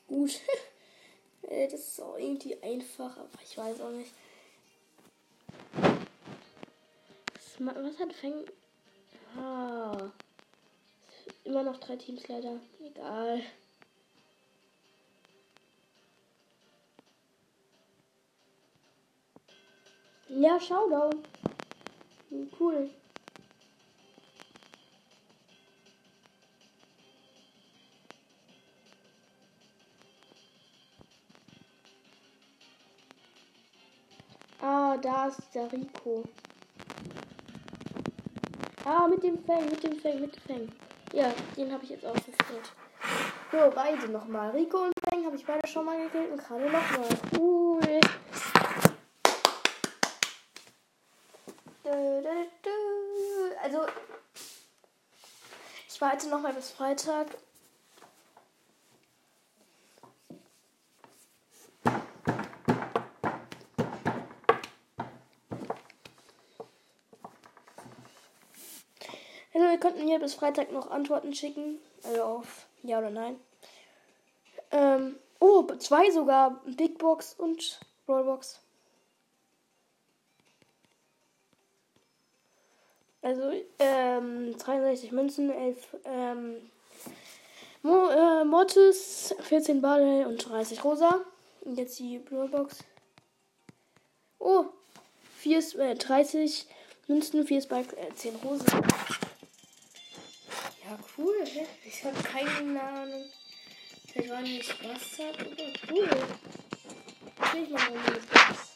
Gut. 0.06 0.40
Äh, 1.48 1.66
das 1.66 1.80
ist 1.80 2.00
auch 2.00 2.16
irgendwie 2.16 2.56
einfach, 2.62 3.14
aber 3.16 3.28
ich 3.44 3.58
weiß 3.58 3.80
auch 3.80 3.90
nicht. 3.90 4.12
Was, 7.58 7.74
was 7.76 7.98
hat 7.98 8.12
Fang 8.14 8.44
Ah. 9.36 10.12
Immer 11.44 11.64
noch 11.64 11.78
drei 11.78 11.96
Teams 11.96 12.28
leider. 12.28 12.60
Egal. 12.80 13.42
Ja, 20.28 20.58
Showdown. 20.58 21.22
Cool. 22.58 22.90
Ah, 34.60 34.96
da 34.96 35.26
ist 35.26 35.54
der 35.54 35.70
Rico. 35.72 36.22
Ah, 38.84 39.06
mit 39.08 39.22
dem 39.22 39.44
Fang, 39.44 39.68
mit 39.68 39.82
dem 39.82 39.98
Fang, 40.00 40.20
mit 40.20 40.34
dem 40.34 40.42
Fang. 40.42 40.91
Ja, 41.12 41.30
den 41.56 41.72
habe 41.72 41.84
ich 41.84 41.90
jetzt 41.90 42.06
auch 42.06 42.14
gekillt. 42.14 42.72
So, 43.50 43.70
beide 43.74 44.08
nochmal. 44.08 44.50
Rico 44.50 44.78
und 44.78 44.94
Fang 45.04 45.24
habe 45.26 45.36
ich 45.36 45.44
beide 45.44 45.66
schon 45.68 45.84
mal 45.84 46.02
gekillt 46.02 46.30
und 46.32 46.38
gerade 46.38 46.64
nochmal. 46.64 47.08
Cool. 47.36 48.00
Also, 53.62 53.86
ich 55.88 56.00
warte 56.00 56.28
nochmal 56.28 56.54
bis 56.54 56.70
Freitag. 56.70 57.26
Könnten 69.82 70.04
mir 70.04 70.20
bis 70.20 70.34
Freitag 70.34 70.70
noch 70.70 70.90
Antworten 70.92 71.34
schicken. 71.34 71.78
Also 72.04 72.22
auf 72.22 72.66
Ja 72.84 72.98
oder 72.98 73.10
Nein. 73.10 73.36
Ähm, 74.70 75.16
oh, 75.40 75.64
zwei 75.78 76.08
sogar. 76.12 76.62
Big 76.64 76.98
Box 76.98 77.34
und 77.36 77.80
Rollbox. 78.06 78.60
Also, 83.22 83.52
ähm, 83.78 84.56
63 84.56 85.12
Münzen, 85.12 85.50
11, 85.50 85.96
ähm, 86.04 86.56
Mo 87.82 88.08
äh, 88.08 88.44
Mortis, 88.44 89.34
14 89.40 89.80
Barley 89.80 90.24
und 90.24 90.38
30 90.48 90.82
Rosa. 90.84 91.20
Und 91.62 91.76
jetzt 91.76 91.98
die 91.98 92.18
Brawlbox. 92.18 92.78
Oh, 94.38 94.66
4, 95.38 95.58
äh, 95.78 95.94
30 95.96 96.66
Münzen, 97.08 97.44
4 97.46 97.62
Spike, 97.62 97.96
äh, 97.96 98.14
10 98.14 98.36
Rosen. 98.36 98.66
Ja, 100.92 100.98
cool. 101.16 101.42
Ich 101.86 102.04
habe 102.04 102.22
keine 102.22 102.82
Ahnung. 102.82 103.24
Wann 104.28 104.44
ich 104.44 104.66
Spaß 104.66 105.20
habe, 105.20 105.38
aber 105.40 105.72
cool. 105.90 106.10
Ich 107.62 107.70
mal 107.70 107.94
was. 108.30 108.74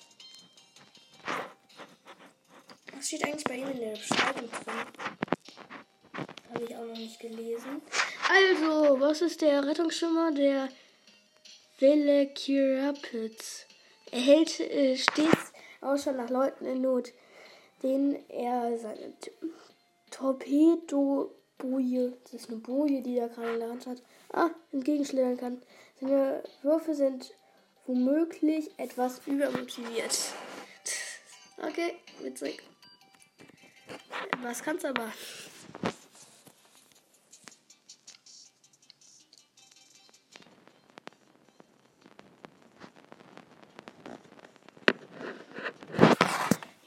Was 2.94 3.06
steht 3.06 3.22
eigentlich 3.22 3.44
bei 3.44 3.56
ihm 3.56 3.68
in 3.68 3.80
der 3.80 3.90
Beschreibung 3.90 4.48
drin? 4.50 4.86
Habe 6.54 6.64
ich 6.64 6.74
auch 6.74 6.86
noch 6.86 6.96
nicht 6.96 7.20
gelesen. 7.20 7.82
Also, 8.30 8.98
was 8.98 9.20
ist 9.20 9.42
der 9.42 9.66
Rettungsschimmer 9.66 10.32
der 10.32 10.70
Velociraptor? 11.78 13.28
Er 14.12 14.20
hält 14.20 14.58
äh, 14.60 14.96
stets 14.96 15.52
Ausschau 15.82 16.12
nach 16.12 16.30
Leuten 16.30 16.64
in 16.64 16.80
Not, 16.80 17.12
denen 17.82 18.26
er 18.30 18.78
seine 18.78 19.12
Torpedoboje, 21.58 22.12
das 22.24 22.34
ist 22.34 22.50
eine 22.50 22.58
Boje, 22.58 23.02
die 23.02 23.18
er 23.18 23.28
gerade 23.28 23.54
in 23.54 23.60
der 23.60 23.68
Hand 23.70 23.86
hat, 23.86 24.02
ah, 24.32 24.50
entgegenschleudern 24.72 25.36
kann. 25.36 25.62
Seine 26.00 26.42
Würfe 26.62 26.94
sind 26.94 27.32
womöglich 27.86 28.70
etwas 28.78 29.20
übermotiviert. 29.26 30.32
Okay, 31.58 31.94
witzig. 32.22 32.62
Was 34.42 34.62
kann's 34.62 34.84
aber? 34.84 35.12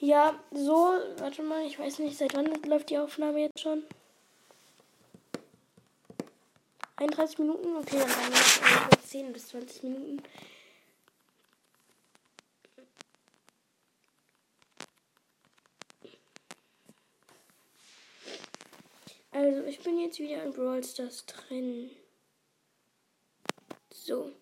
Ja, 0.02 0.40
so, 0.52 0.94
warte 1.18 1.44
mal, 1.44 1.66
ich 1.66 1.78
weiß 1.78 2.00
nicht, 2.00 2.18
seit 2.18 2.34
wann 2.34 2.48
läuft 2.64 2.90
die 2.90 2.98
Aufnahme 2.98 3.42
jetzt 3.42 3.60
schon? 3.60 3.84
31 7.00 7.40
Minuten? 7.40 7.78
Okay, 7.78 7.98
dann 7.98 8.10
waren 8.10 8.90
wir 8.92 9.02
10 9.02 9.32
bis 9.32 9.48
20 9.48 9.84
Minuten. 9.84 10.22
Also, 19.32 19.64
ich 19.64 19.80
bin 19.80 19.98
jetzt 20.00 20.20
wieder 20.20 20.44
in 20.44 20.52
Brawl 20.52 20.84
Stars 20.84 21.26
drin. 21.26 21.92
So. 23.94 24.34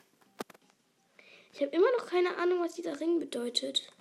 Ich 1.54 1.62
habe 1.62 1.76
immer 1.76 1.92
noch 1.98 2.08
keine 2.08 2.38
Ahnung, 2.38 2.62
was 2.62 2.74
dieser 2.74 3.00
Ring 3.00 3.20
bedeutet. 3.20 3.92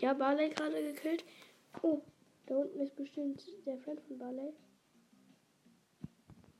Ja, 0.00 0.12
Barley 0.12 0.50
gerade 0.50 0.82
gekillt. 0.82 1.24
Oh, 1.82 2.02
da 2.46 2.56
unten 2.56 2.80
ist 2.80 2.94
bestimmt 2.96 3.42
der 3.64 3.78
Freund 3.78 4.00
von 4.02 4.18
Barley. 4.18 4.52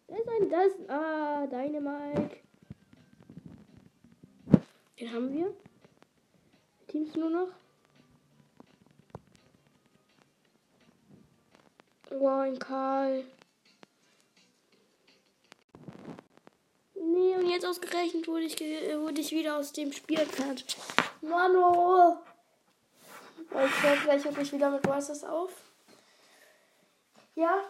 Da 0.09 0.17
ist 0.17 0.29
ein, 0.29 0.49
das, 0.49 0.89
ah, 0.89 1.47
deine 1.47 1.81
Mike. 1.81 2.39
Den 4.99 5.13
haben 5.13 5.33
wir. 5.33 5.55
Teams 6.89 7.15
nur 7.15 7.31
noch. 7.31 7.49
Oh, 12.11 12.27
ein 12.29 12.59
Karl. 12.59 13.25
Nee, 16.95 17.37
und 17.37 17.51
jetzt 17.51 17.67
ausgerechnet 17.67 18.27
wurde 18.27 18.45
ich, 18.45 18.59
wurde 18.59 19.21
ich 19.21 19.33
wieder 19.33 19.59
aus 19.59 19.73
dem 19.73 19.93
Spiel 19.93 20.21
entfernt. 20.21 20.65
Mano! 21.21 22.23
Ich 23.65 23.83
höre 23.83 24.33
gleich 24.33 24.53
wieder 24.53 24.71
mit 24.71 24.83
Brawlstars 24.83 25.25
auf. 25.25 25.51
Ja. 27.35 27.61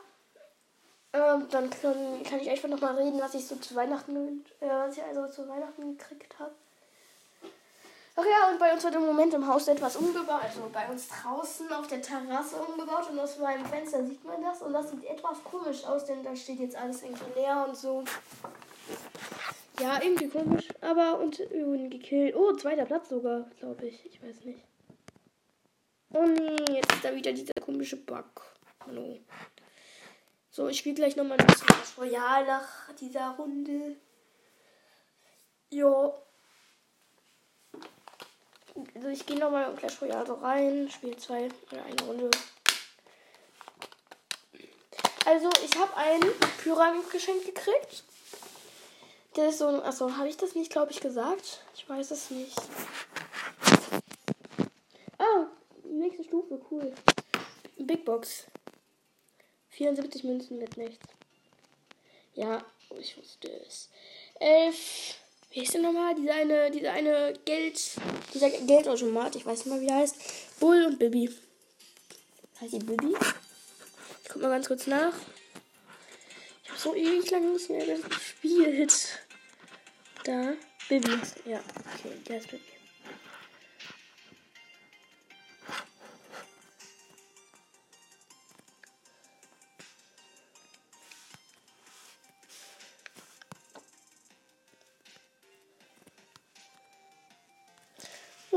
Ähm, 1.12 1.46
dann 1.50 1.70
kann, 1.70 2.22
kann 2.24 2.40
ich 2.40 2.50
einfach 2.50 2.68
nochmal 2.68 2.96
reden, 2.96 3.20
was 3.20 3.34
ich 3.34 3.46
so 3.46 3.56
zu 3.56 3.74
Weihnachten, 3.74 4.44
äh, 4.60 4.68
was 4.68 4.96
ich 4.96 5.02
also 5.02 5.28
zu 5.28 5.48
Weihnachten 5.48 5.96
gekriegt 5.96 6.38
habe. 6.38 6.52
Ach 8.18 8.24
ja, 8.24 8.50
und 8.50 8.58
bei 8.58 8.72
uns 8.72 8.82
wird 8.82 8.94
im 8.94 9.04
Moment 9.04 9.34
im 9.34 9.46
Haus 9.46 9.68
etwas 9.68 9.96
umgebaut. 9.96 10.40
Also 10.42 10.70
bei 10.72 10.88
uns 10.88 11.06
draußen 11.08 11.70
auf 11.72 11.86
der 11.86 12.00
Terrasse 12.00 12.56
umgebaut. 12.56 13.10
Und 13.10 13.20
aus 13.20 13.38
meinem 13.38 13.66
Fenster 13.66 14.04
sieht 14.04 14.24
man 14.24 14.42
das. 14.42 14.62
Und 14.62 14.72
das 14.72 14.90
sieht 14.90 15.04
etwas 15.04 15.44
komisch 15.44 15.84
aus, 15.84 16.06
denn 16.06 16.22
da 16.22 16.34
steht 16.34 16.58
jetzt 16.58 16.76
alles 16.76 17.02
irgendwie 17.02 17.40
leer 17.40 17.66
und 17.68 17.76
so. 17.76 18.04
Ja, 19.80 20.00
irgendwie 20.02 20.28
komisch. 20.28 20.68
Aber 20.80 21.18
und 21.20 21.38
wurden 21.38 21.90
gekillt. 21.90 22.34
Oh, 22.34 22.52
zweiter 22.54 22.86
Platz 22.86 23.10
sogar, 23.10 23.44
glaube 23.60 23.86
ich. 23.86 24.06
Ich 24.06 24.22
weiß 24.22 24.44
nicht. 24.46 24.62
Oh 26.18 26.24
nee, 26.24 26.56
jetzt 26.72 26.94
ist 26.94 27.04
da 27.04 27.14
wieder 27.14 27.30
dieser 27.30 27.52
komische 27.60 27.98
Bug. 27.98 28.42
Hallo. 28.86 29.20
So, 30.50 30.66
ich 30.68 30.78
spiele 30.78 30.94
gleich 30.94 31.14
nochmal 31.14 31.38
ein 31.38 31.46
bisschen 31.46 31.66
das 31.68 31.98
Royal 31.98 32.46
nach 32.46 32.94
dieser 32.98 33.32
Runde. 33.32 33.96
Jo. 35.68 36.14
Also 38.94 39.08
ich 39.08 39.26
gehe 39.26 39.38
nochmal 39.38 39.70
in 39.70 39.76
Clash 39.76 40.00
Royale 40.00 40.26
so 40.26 40.34
rein, 40.36 40.88
spiele 40.90 41.18
zwei 41.18 41.50
oder 41.70 41.84
eine 41.84 42.02
Runde. 42.04 42.30
Also 45.26 45.50
ich 45.62 45.76
habe 45.78 45.94
einen 45.98 46.32
Pyramid 46.62 47.10
geschenkt 47.10 47.44
gekriegt. 47.44 48.04
Der 49.36 49.50
ist 49.50 49.58
so 49.58 49.66
ein. 49.66 49.82
Achso, 49.82 50.16
habe 50.16 50.30
ich 50.30 50.38
das 50.38 50.54
nicht, 50.54 50.72
glaube 50.72 50.92
ich, 50.92 51.00
gesagt? 51.00 51.62
Ich 51.74 51.86
weiß 51.86 52.10
es 52.10 52.30
nicht. 52.30 52.56
Ah, 55.18 55.46
nächste 56.16 56.24
Stufe, 56.24 56.60
cool. 56.70 56.92
Big 57.78 58.04
Box. 58.04 58.46
74 59.70 60.24
Münzen 60.24 60.58
mit 60.58 60.76
nichts. 60.76 61.06
Ja, 62.34 62.64
ich 62.98 63.16
wusste 63.16 63.50
es. 63.66 63.90
11 64.40 65.16
wie 65.50 65.62
ist 65.62 65.72
denn 65.72 65.82
nochmal? 65.82 66.14
Diese 66.14 66.34
eine, 66.34 66.70
diese 66.70 66.90
eine 66.90 67.32
Geld, 67.46 67.80
dieser 68.34 68.50
Geldautomat, 68.50 69.36
ich 69.36 69.46
weiß 69.46 69.64
nicht 69.64 69.74
mal, 69.74 69.80
wie 69.80 69.86
der 69.86 69.96
heißt. 69.96 70.60
Bull 70.60 70.84
und 70.84 70.98
Bibi. 70.98 71.30
Heißt 72.60 72.74
die 72.74 72.78
Bibi? 72.78 73.14
Ich 74.22 74.28
guck 74.28 74.42
mal 74.42 74.50
ganz 74.50 74.66
kurz 74.66 74.86
nach. 74.86 75.14
Ich 76.62 76.70
habe 76.70 76.78
so 76.78 76.94
ewig 76.94 77.30
lange 77.30 77.52
nicht 77.52 77.70
mehr 77.70 77.86
gespielt. 77.86 79.18
Da. 80.24 80.52
Bibi. 80.90 81.18
Ja, 81.46 81.60
okay, 81.94 82.12
der 82.28 82.36
ist 82.36 82.50
Bibi. 82.50 82.75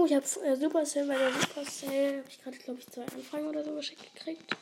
Ich 0.10 0.16
habe 0.16 0.48
äh, 0.48 0.56
Supercell 0.56 1.08
bei 1.08 1.18
der 1.18 1.32
Supercell. 1.32 2.18
Habe 2.20 2.30
ich 2.30 2.42
gerade, 2.42 2.58
glaube 2.58 2.80
ich, 2.80 2.88
zwei 2.88 3.04
Anfragen 3.04 3.48
oder 3.48 3.64
so 3.64 3.76
geschickt 3.76 4.16
gekriegt. 4.16 4.56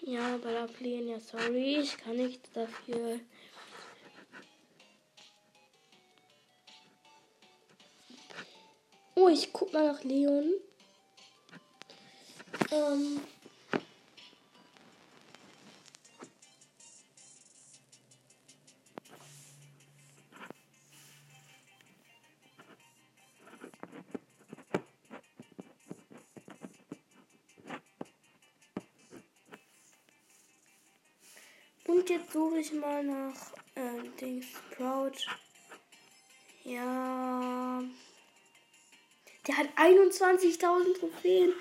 Ja, 0.00 0.38
bei 0.38 0.52
der 0.52 0.66
Pläne, 0.66 1.12
ja, 1.12 1.20
sorry, 1.20 1.76
ich 1.76 1.98
kann 1.98 2.16
nicht 2.16 2.40
dafür. 2.56 3.20
Oh, 9.14 9.28
ich 9.28 9.52
guck 9.52 9.72
mal 9.74 9.92
nach 9.92 10.02
Leon. 10.04 10.54
Ähm. 12.70 13.20
Jetzt 32.08 32.32
suche 32.32 32.58
ich 32.58 32.72
mal 32.72 33.04
nach 33.04 33.34
Ähm, 33.76 34.16
Dings, 34.16 34.46
Sprout. 34.72 35.12
Ja. 36.64 37.82
Der 39.46 39.56
hat 39.56 39.66
21.000 39.76 40.98
Trophäen. 40.98 41.52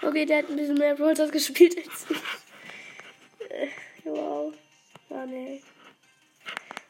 Okay, 0.00 0.24
der 0.24 0.38
hat 0.38 0.48
ein 0.48 0.56
bisschen 0.56 0.78
mehr 0.78 0.94
Brawl 0.94 1.14
gespielt 1.30 1.76
als 1.76 2.06
ich. 2.08 3.50
Äh, 3.50 3.68
wow. 4.04 4.54
Ja, 5.08 5.26
nee. 5.26 5.62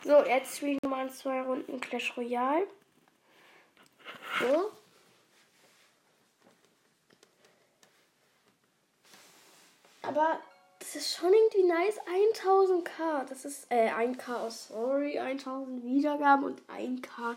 So, 0.04 0.22
jetzt 0.24 0.58
spielen 0.58 0.78
wir 0.82 0.90
mal 0.90 1.10
zwei 1.10 1.40
Runden 1.40 1.80
Clash 1.80 2.16
Royale. 2.16 2.66
So. 4.40 4.72
Aber 10.02 10.40
ist 10.96 11.16
schon 11.16 11.32
irgendwie 11.32 11.62
nice. 11.62 12.00
1000k. 12.00 13.24
Das 13.28 13.44
ist, 13.44 13.66
äh, 13.70 13.90
1k, 13.90 14.46
oh, 14.46 14.50
sorry. 14.50 15.18
1000 15.18 15.84
Wiedergaben 15.84 16.44
und 16.44 16.62
1k. 16.68 17.36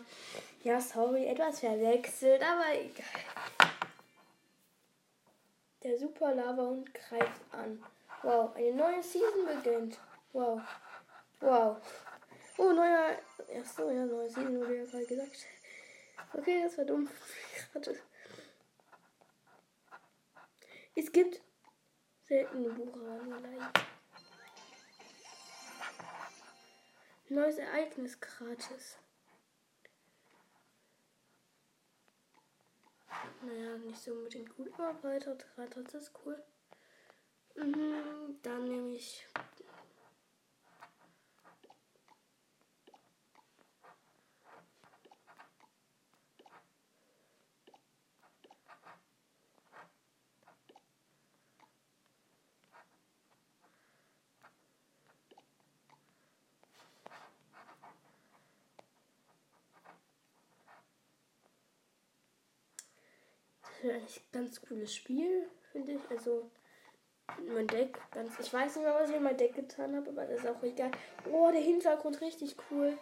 Ja, 0.63 0.79
sorry, 0.81 1.25
etwas 1.25 1.59
verwechselt, 1.59 2.41
aber 2.41 2.73
egal. 2.73 3.71
Der 5.83 5.97
Super 5.97 6.35
Lava 6.35 6.63
Hund 6.63 6.93
greift 6.93 7.41
an. 7.51 7.83
Wow, 8.23 8.53
eine 8.55 8.73
neue 8.73 9.01
Season 9.01 9.45
beginnt. 9.45 9.97
Wow. 10.33 10.61
Wow. 11.39 11.77
Oh, 12.57 12.73
neuer. 12.73 13.17
Achso, 13.57 13.89
ja, 13.89 14.05
neue 14.05 14.29
Season 14.29 14.59
wurde 14.59 14.77
ja 14.77 14.85
gerade 14.85 15.05
gesagt. 15.05 15.47
Okay, 16.33 16.61
das 16.63 16.77
war 16.77 16.85
dumm. 16.85 17.09
Es 20.95 21.09
gibt 21.13 21.39
seltene 22.29 22.69
Buchramelei. 22.69 23.57
Neues 27.29 27.57
Ereignis 27.57 28.19
gratis. 28.19 28.99
Naja, 33.41 33.77
nicht 33.79 33.99
so 33.99 34.11
unbedingt 34.11 34.55
gut, 34.55 34.71
aber 34.77 35.01
weiter 35.01 35.35
gratis 35.55 35.93
ist 35.95 36.11
cool. 36.23 36.43
Mhm, 37.55 38.37
dann 38.43 38.67
nehme 38.67 38.93
ich 38.93 39.25
eigentlich 63.83 64.21
ein 64.21 64.31
ganz 64.31 64.61
cooles 64.61 64.95
Spiel, 64.95 65.47
finde 65.71 65.93
ich. 65.93 66.01
Also 66.09 66.49
mein 67.53 67.67
Deck 67.67 67.99
ganz. 68.11 68.37
Ich 68.39 68.51
weiß 68.51 68.75
nicht 68.75 68.85
mehr, 68.85 68.95
was 68.95 69.09
ich 69.09 69.15
in 69.15 69.23
mein 69.23 69.37
Deck 69.37 69.55
getan 69.55 69.95
habe, 69.95 70.09
aber 70.09 70.25
das 70.25 70.39
ist 70.39 70.47
auch 70.47 70.63
egal. 70.63 70.91
Oh, 71.31 71.49
der 71.51 71.61
Hintergrund 71.61 72.21
richtig 72.21 72.55
cool. 72.69 72.97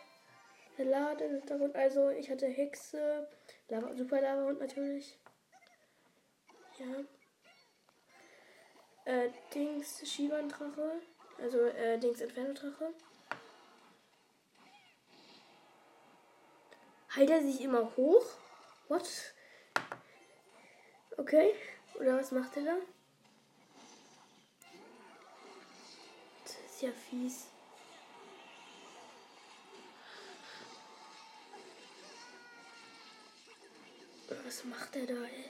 Der 0.78 0.86
Ladehintergrund. 0.86 1.75
Also 1.75 2.09
ich 2.09 2.30
hatte 2.30 2.47
Hexe, 2.47 3.28
Lava, 3.69 3.95
Super 3.95 4.21
Lava 4.21 4.47
und 4.47 4.59
natürlich. 4.59 5.17
Ja. 6.78 6.86
Äh, 9.05 9.30
Dings 9.53 10.01
Shivan-Drache. 10.07 11.01
Also 11.41 11.59
äh, 11.59 11.97
Dings 11.97 12.21
Inferno-Drache. 12.21 12.93
Heilt 17.15 17.30
er 17.30 17.41
sich 17.41 17.61
immer 17.61 17.95
hoch? 17.95 18.25
What? 18.89 19.34
Okay. 21.18 21.53
Oder 21.95 22.18
was 22.20 22.32
macht 22.32 22.55
er 22.57 22.63
da? 22.63 22.76
Das 26.43 26.53
ist 26.53 26.82
ja 26.82 26.91
fies. 26.91 27.47
Was 34.45 34.63
macht 34.63 34.95
er 34.95 35.05
da, 35.07 35.13
ey? 35.13 35.45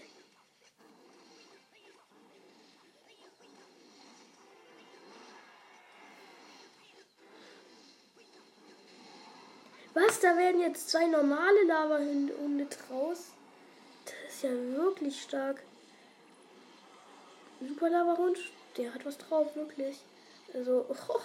Was? 9.93 10.19
Da 10.19 10.35
werden 10.37 10.61
jetzt 10.61 10.89
zwei 10.89 11.05
normale 11.05 11.63
Lava-Hunde 11.65 12.65
draus? 12.65 13.36
Ist 14.37 14.43
ja 14.43 14.51
wirklich 14.51 15.19
stark. 15.19 15.63
Super 17.59 17.89
Lava-Hund, 17.89 18.37
der 18.77 18.93
hat 18.93 19.03
was 19.03 19.17
drauf, 19.17 19.55
wirklich. 19.55 19.97
Also, 20.53 20.85
oh. 21.09 21.19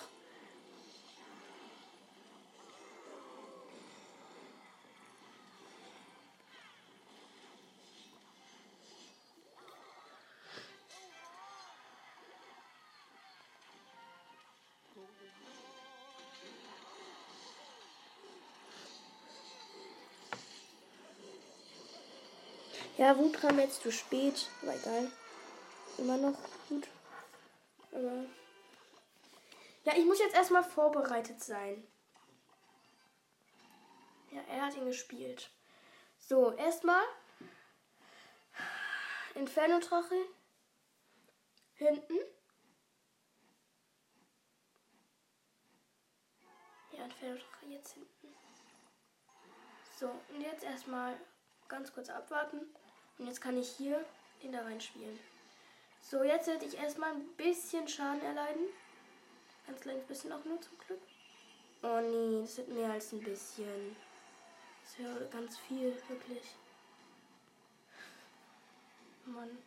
Ja, 22.98 23.16
Wut 23.16 23.40
kam 23.40 23.58
jetzt 23.58 23.82
zu 23.82 23.90
spät. 23.90 24.48
Aber 24.62 24.74
egal. 24.74 25.10
Immer 25.98 26.16
noch 26.16 26.36
gut. 26.68 26.88
Aber. 27.90 28.24
Ja, 29.84 29.96
ich 29.96 30.04
muss 30.04 30.20
jetzt 30.20 30.34
erstmal 30.34 30.62
vorbereitet 30.62 31.42
sein. 31.42 31.86
Ja, 34.30 34.40
er 34.48 34.66
hat 34.66 34.76
ihn 34.76 34.86
gespielt. 34.86 35.50
So, 36.18 36.52
erstmal. 36.52 37.02
Inferno-Drache. 39.34 40.14
Hinten. 41.74 42.18
Ja, 46.92 47.04
Inferno-Drache 47.04 47.66
jetzt 47.66 47.94
hinten. 47.94 48.34
So, 49.98 50.10
und 50.30 50.40
jetzt 50.40 50.64
erstmal 50.64 51.18
ganz 51.68 51.92
kurz 51.92 52.08
abwarten. 52.08 52.74
Und 53.18 53.26
jetzt 53.26 53.40
kann 53.40 53.58
ich 53.58 53.68
hier 53.70 54.04
den 54.42 54.52
da 54.52 54.62
reinspielen. 54.62 55.18
So, 56.00 56.22
jetzt 56.24 56.46
werde 56.46 56.64
ich 56.64 56.76
erstmal 56.76 57.12
ein 57.12 57.26
bisschen 57.36 57.86
Schaden 57.86 58.22
erleiden. 58.22 58.66
Ganz 59.66 59.80
kleines 59.80 60.04
bisschen 60.04 60.32
auch 60.32 60.44
nur 60.44 60.60
zum 60.60 60.76
Glück. 60.78 61.00
Oh 61.82 62.00
nee, 62.00 62.40
das 62.42 62.56
wird 62.58 62.68
mehr 62.68 62.90
als 62.90 63.12
ein 63.12 63.22
bisschen. 63.22 63.96
Das 64.84 64.98
wäre 64.98 65.28
ganz 65.28 65.56
viel, 65.58 65.94
wirklich. 66.08 66.42
Mann. 69.24 69.58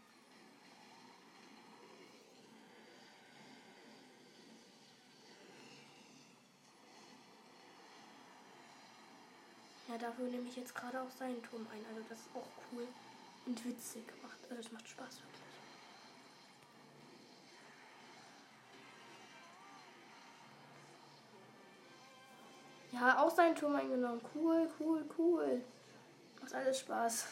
Ja, 9.87 9.97
dafür 9.97 10.25
nehme 10.25 10.49
ich 10.49 10.57
jetzt 10.57 10.75
gerade 10.75 11.01
auch 11.01 11.09
seinen 11.09 11.41
Turm 11.43 11.65
ein. 11.71 11.85
Also 11.89 12.01
das 12.09 12.19
ist 12.19 12.29
auch 12.35 12.47
cool 12.71 12.87
und 13.45 13.65
witzig 13.65 14.03
macht. 14.21 14.39
Also 14.49 14.61
es 14.61 14.71
macht 14.71 14.87
Spaß 14.87 15.21
wirklich. 15.21 15.35
Ja, 22.91 23.21
auch 23.21 23.29
seinen 23.29 23.55
Turm 23.55 23.75
eingenommen. 23.75 24.21
Cool, 24.33 24.69
cool, 24.79 25.05
cool. 25.17 25.61
Macht 26.41 26.53
alles 26.53 26.79
Spaß. 26.79 27.25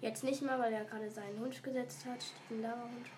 Jetzt 0.00 0.22
nicht 0.24 0.40
mehr, 0.40 0.58
weil 0.58 0.72
er 0.72 0.84
gerade 0.84 1.10
seinen 1.10 1.40
Hund 1.40 1.62
gesetzt 1.62 2.04
hat, 2.06 2.24
den 2.48 2.62
Lava-Hund. 2.62 3.08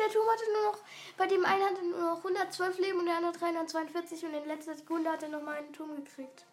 der 0.00 0.08
Turm 0.08 0.28
hatte 0.28 0.52
nur 0.52 0.72
noch, 0.72 0.78
bei 1.16 1.26
dem 1.26 1.44
einen 1.44 1.64
hatte 1.64 1.84
nur 1.86 2.00
noch 2.00 2.18
112 2.18 2.78
Leben 2.78 2.98
und 3.00 3.06
der 3.06 3.16
andere 3.16 3.32
342 3.32 4.24
und 4.24 4.34
in 4.34 4.46
letzter 4.46 4.74
Sekunde 4.74 5.10
hat 5.10 5.22
er 5.22 5.28
noch 5.28 5.42
mal 5.42 5.58
einen 5.58 5.72
Turm 5.72 5.96
gekriegt. 5.96 6.44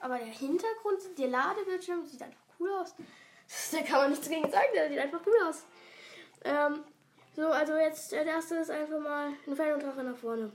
Aber 0.00 0.18
der 0.18 0.26
Hintergrund, 0.26 1.00
der 1.18 1.28
Ladebildschirm 1.28 2.06
sieht 2.06 2.22
einfach 2.22 2.42
cool 2.58 2.70
aus. 2.72 2.94
Da 3.72 3.80
kann 3.80 4.02
man 4.02 4.10
nichts 4.10 4.28
gegen 4.28 4.50
sagen, 4.50 4.66
der 4.74 4.90
sieht 4.90 4.98
einfach 4.98 5.20
cool 5.26 5.48
aus. 5.48 5.64
Ähm, 6.44 6.84
so, 7.34 7.46
also 7.46 7.76
jetzt 7.76 8.12
der 8.12 8.26
erste 8.26 8.56
ist 8.56 8.70
einfach 8.70 8.98
mal 8.98 9.32
ein 9.46 9.56
Fernundrache 9.56 10.02
nach 10.04 10.16
vorne. 10.16 10.52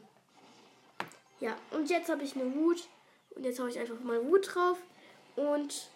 Ja, 1.40 1.56
und 1.72 1.90
jetzt 1.90 2.10
habe 2.10 2.24
ich 2.24 2.36
eine 2.36 2.54
Wut. 2.54 2.88
Und 3.32 3.46
jetzt 3.46 3.60
habe 3.60 3.70
ich 3.70 3.80
einfach 3.80 4.00
mal 4.00 4.24
Wut 4.26 4.54
drauf. 4.54 4.78
Und. 5.36 5.90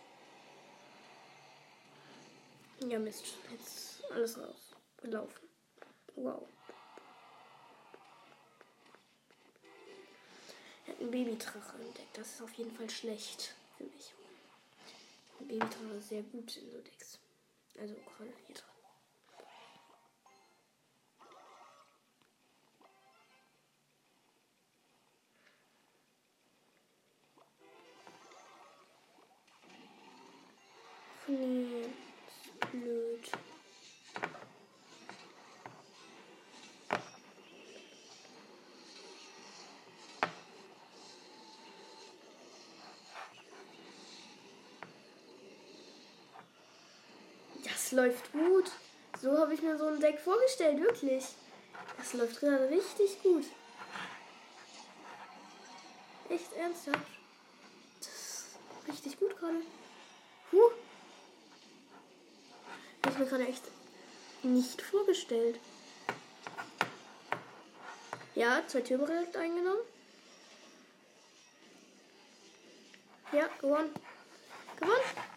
Ja, 2.80 2.99
Mist. 2.99 3.26
Jetzt 3.51 4.03
alles 4.12 4.38
raus. 4.38 4.76
Gelaufen. 5.01 5.47
Wow. 6.16 6.47
Einen 10.99 11.11
Babydrache 11.11 11.77
entdeckt. 11.77 12.17
Das 12.17 12.27
ist 12.33 12.41
auf 12.41 12.53
jeden 12.53 12.75
Fall 12.75 12.89
schlecht 12.89 13.53
für 13.77 13.83
mich. 13.83 14.13
Ein 15.39 15.47
Babydrache 15.47 15.97
ist 15.99 16.09
sehr 16.09 16.23
gut 16.23 16.57
in 16.57 16.71
so 16.71 16.79
Decks. 16.79 17.19
Also 17.79 17.93
gerade 17.93 18.33
hier 18.47 18.55
dran. 18.55 18.65
Nee, 31.29 31.81
ist 31.83 32.71
blöd. 32.71 33.46
Läuft 47.91 48.31
gut. 48.33 48.71
So 49.21 49.38
habe 49.38 49.53
ich 49.53 49.61
mir 49.61 49.77
so 49.77 49.88
ein 49.88 49.99
Deck 49.99 50.19
vorgestellt, 50.19 50.81
wirklich. 50.81 51.25
Das 51.97 52.13
läuft 52.13 52.39
gerade 52.39 52.69
richtig 52.69 53.21
gut. 53.23 53.45
Echt 56.29 56.53
ernsthaft. 56.53 56.99
Das 57.99 58.09
ist 58.09 58.57
richtig 58.88 59.19
gut 59.19 59.38
gerade. 59.39 59.61
Huh. 60.51 60.71
Habe 63.03 63.13
ich 63.13 63.17
mir 63.19 63.25
gerade 63.25 63.47
echt 63.47 63.63
nicht 64.43 64.81
vorgestellt. 64.81 65.59
Ja, 68.35 68.61
zwei 68.67 68.81
Türme 68.81 69.07
direkt 69.07 69.35
eingenommen. 69.35 69.81
Ja, 73.31 73.47
gewonnen. 73.59 73.89
Gewonnen. 74.79 75.36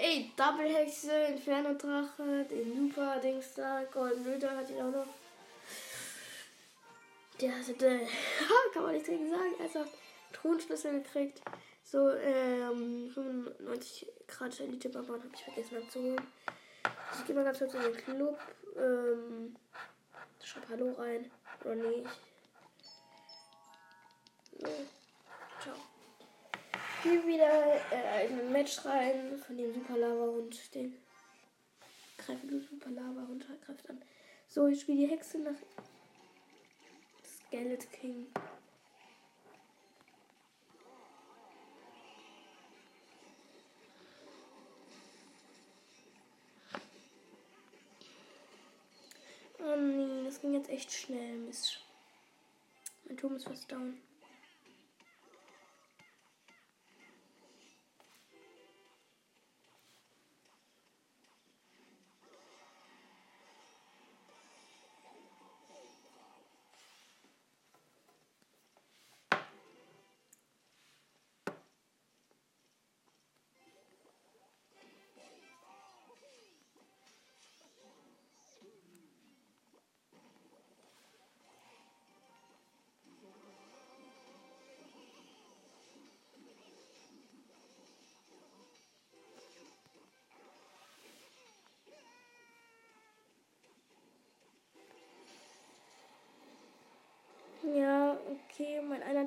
Ey, 0.00 0.30
Double 0.36 0.68
Hexe, 0.72 1.10
Inferno 1.10 1.74
Drache, 1.74 2.44
den 2.44 2.72
Super 2.72 3.18
Dings 3.18 3.54
da, 3.54 3.82
Golden 3.92 4.24
Ritter 4.24 4.56
hat 4.56 4.70
ihn 4.70 4.80
auch 4.80 4.92
noch. 4.92 5.06
Der 7.40 7.58
hatte, 7.58 7.74
kann 8.72 8.82
man 8.84 8.92
nicht 8.92 9.08
dagegen 9.08 9.28
sagen, 9.28 9.54
also 9.60 9.84
Thronschlüssel 10.32 11.02
gekriegt. 11.02 11.42
So, 11.82 12.12
ähm, 12.12 13.10
95 13.12 14.06
Grad 14.28 14.60
Elite 14.60 14.88
Barbaren 14.88 15.20
habe 15.20 15.34
ich 15.34 15.42
vergessen 15.42 15.78
abzuholen. 15.78 16.20
Ich 17.18 17.26
gehe 17.26 17.34
mal 17.34 17.42
ganz 17.42 17.58
kurz 17.58 17.74
in 17.74 17.82
den 17.82 17.96
Club. 17.96 18.38
Ähm, 18.76 19.56
schreib 20.44 20.68
Hallo 20.68 20.92
rein. 20.92 21.28
Oder 21.64 21.74
nicht. 21.74 22.06
So. 24.60 24.97
Geh 27.04 27.24
wieder 27.24 27.80
äh, 27.92 28.26
in 28.26 28.40
ein 28.40 28.52
Match 28.52 28.84
rein 28.84 29.38
von 29.38 29.56
dem 29.56 29.72
Super 29.72 29.96
Lava 29.96 30.24
und 30.24 30.74
den 30.74 30.96
greife 32.16 32.46
du 32.46 32.60
Super 32.60 32.90
Lava 32.90 33.22
runter, 33.22 33.54
greift 33.64 33.88
an. 33.88 34.02
So, 34.48 34.66
ich 34.66 34.80
spiele 34.80 35.06
die 35.06 35.06
Hexe 35.06 35.38
nach 35.38 35.54
Skeleton 37.24 37.92
King. 37.92 38.26
Oh 49.60 49.76
nee, 49.76 50.24
das 50.24 50.40
ging 50.40 50.54
jetzt 50.54 50.68
echt 50.68 50.92
schnell. 50.92 51.36
Mist. 51.38 51.80
Mein 53.04 53.16
Turm 53.16 53.36
ist 53.36 53.44
fast 53.44 53.70
down. 53.70 54.00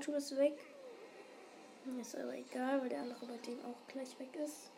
Turm 0.02 0.18
ist 0.18 0.36
weg. 0.38 0.58
Ist 2.00 2.16
aber 2.16 2.36
egal, 2.36 2.82
weil 2.82 2.90
der 2.90 3.02
andere 3.02 3.26
bei 3.26 3.38
dem 3.38 3.60
auch 3.66 3.88
gleich 3.88 4.20
weg 4.20 4.36
ist. 4.44 4.72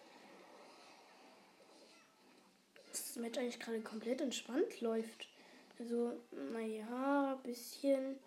Das 2.91 3.15
Match 3.17 3.37
eigentlich 3.37 3.59
gerade 3.59 3.81
komplett 3.81 4.21
entspannt 4.21 4.79
läuft. 4.81 5.27
Also, 5.79 6.13
naja, 6.51 7.33
ein 7.33 7.43
bisschen. 7.43 8.19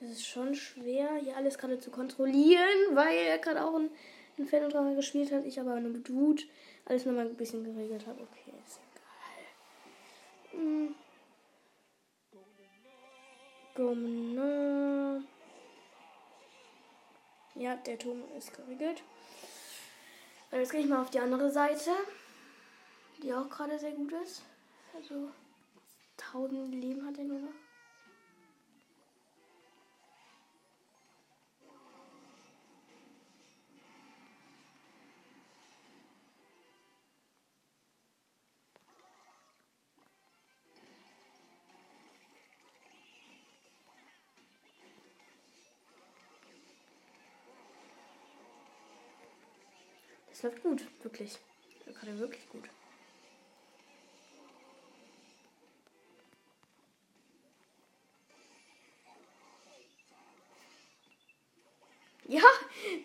Es 0.00 0.10
ist 0.10 0.26
schon 0.26 0.54
schwer, 0.54 1.16
hier 1.16 1.36
alles 1.36 1.56
gerade 1.58 1.78
zu 1.78 1.90
kontrollieren, 1.90 2.94
weil 2.94 3.16
er 3.16 3.38
gerade 3.38 3.64
auch 3.64 3.74
ein, 3.74 3.90
ein 4.38 4.46
Fan 4.46 4.96
gespielt 4.96 5.32
hat. 5.32 5.46
Ich 5.46 5.58
aber 5.58 5.80
nur 5.80 5.90
mit 5.90 6.12
Wut 6.12 6.46
alles 6.84 7.04
nochmal 7.04 7.26
ein 7.26 7.36
bisschen 7.36 7.64
geregelt 7.64 8.06
habe. 8.06 8.22
Okay, 8.22 8.52
ist 8.64 8.80
egal. 10.52 10.62
Hm. 10.62 10.94
Genau. 13.74 15.22
Ja, 17.58 17.74
der 17.74 17.98
Turm 17.98 18.22
ist 18.36 18.52
geregelt. 18.54 19.02
Jetzt 20.52 20.72
gehe 20.72 20.80
ich 20.80 20.86
mal 20.86 21.00
auf 21.00 21.10
die 21.10 21.20
andere 21.20 21.50
Seite, 21.50 21.90
die 23.22 23.32
auch 23.32 23.48
gerade 23.48 23.78
sehr 23.78 23.92
gut 23.92 24.12
ist. 24.12 24.42
Also 24.94 25.30
1000 26.18 26.74
Leben 26.74 27.06
hat 27.06 27.16
er 27.18 27.24
nur 27.24 27.40
noch. 27.40 27.65
Läuft 50.46 50.62
gut, 50.62 50.86
wirklich. 51.02 51.38
Gerade 51.86 52.18
wirklich 52.18 52.48
gut. 52.48 52.64
Ja, 62.28 62.42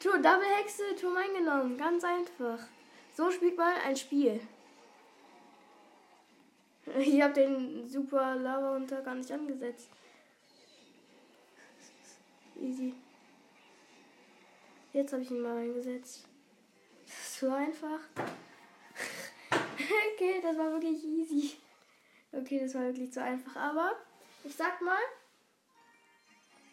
Tor 0.01 0.17
Double 0.17 0.45
Hexe, 0.57 0.95
Turm 0.99 1.15
eingenommen. 1.15 1.77
Ganz 1.77 2.03
einfach. 2.03 2.59
So 3.15 3.29
spielt 3.29 3.57
man 3.57 3.75
ein 3.85 3.95
Spiel. 3.95 4.39
Ich 6.97 7.21
habe 7.21 7.33
den 7.33 7.87
super 7.87 8.35
Lava 8.35 8.75
unter 8.75 9.01
gar 9.01 9.15
nicht 9.15 9.31
angesetzt. 9.31 9.89
Easy. 12.59 12.93
Jetzt 14.93 15.13
habe 15.13 15.21
ich 15.21 15.31
ihn 15.31 15.41
mal 15.41 15.57
eingesetzt 15.57 16.27
zu 17.41 17.51
einfach. 17.51 17.99
okay, 19.49 20.39
das 20.43 20.55
war 20.59 20.71
wirklich 20.73 21.03
easy. 21.03 21.57
Okay, 22.31 22.59
das 22.59 22.75
war 22.75 22.83
wirklich 22.83 23.11
zu 23.11 23.23
einfach. 23.23 23.55
Aber 23.55 23.95
ich 24.43 24.55
sag 24.55 24.79
mal, 24.81 25.01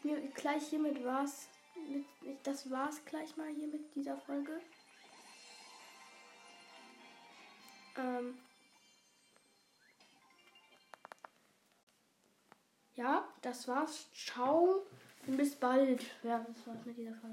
mir 0.03 0.21
gleich 0.35 0.69
hiermit 0.69 1.03
war's. 1.03 1.49
Mit, 1.89 2.05
das 2.47 2.71
war's 2.71 3.03
gleich 3.07 3.35
mal 3.39 3.49
hier 3.49 3.69
mit 3.69 3.95
dieser 3.95 4.19
Folge. 4.19 4.61
Ähm 7.97 8.39
ja, 12.95 13.27
das 13.41 13.67
war's. 13.69 14.13
Ciao 14.13 14.87
und 15.27 15.37
bis 15.39 15.55
bald. 15.55 16.05
Ja, 16.23 16.45
das 16.47 16.67
war's 16.67 16.85
mit 16.85 16.99
dieser 16.99 17.15
Folge. 17.15 17.27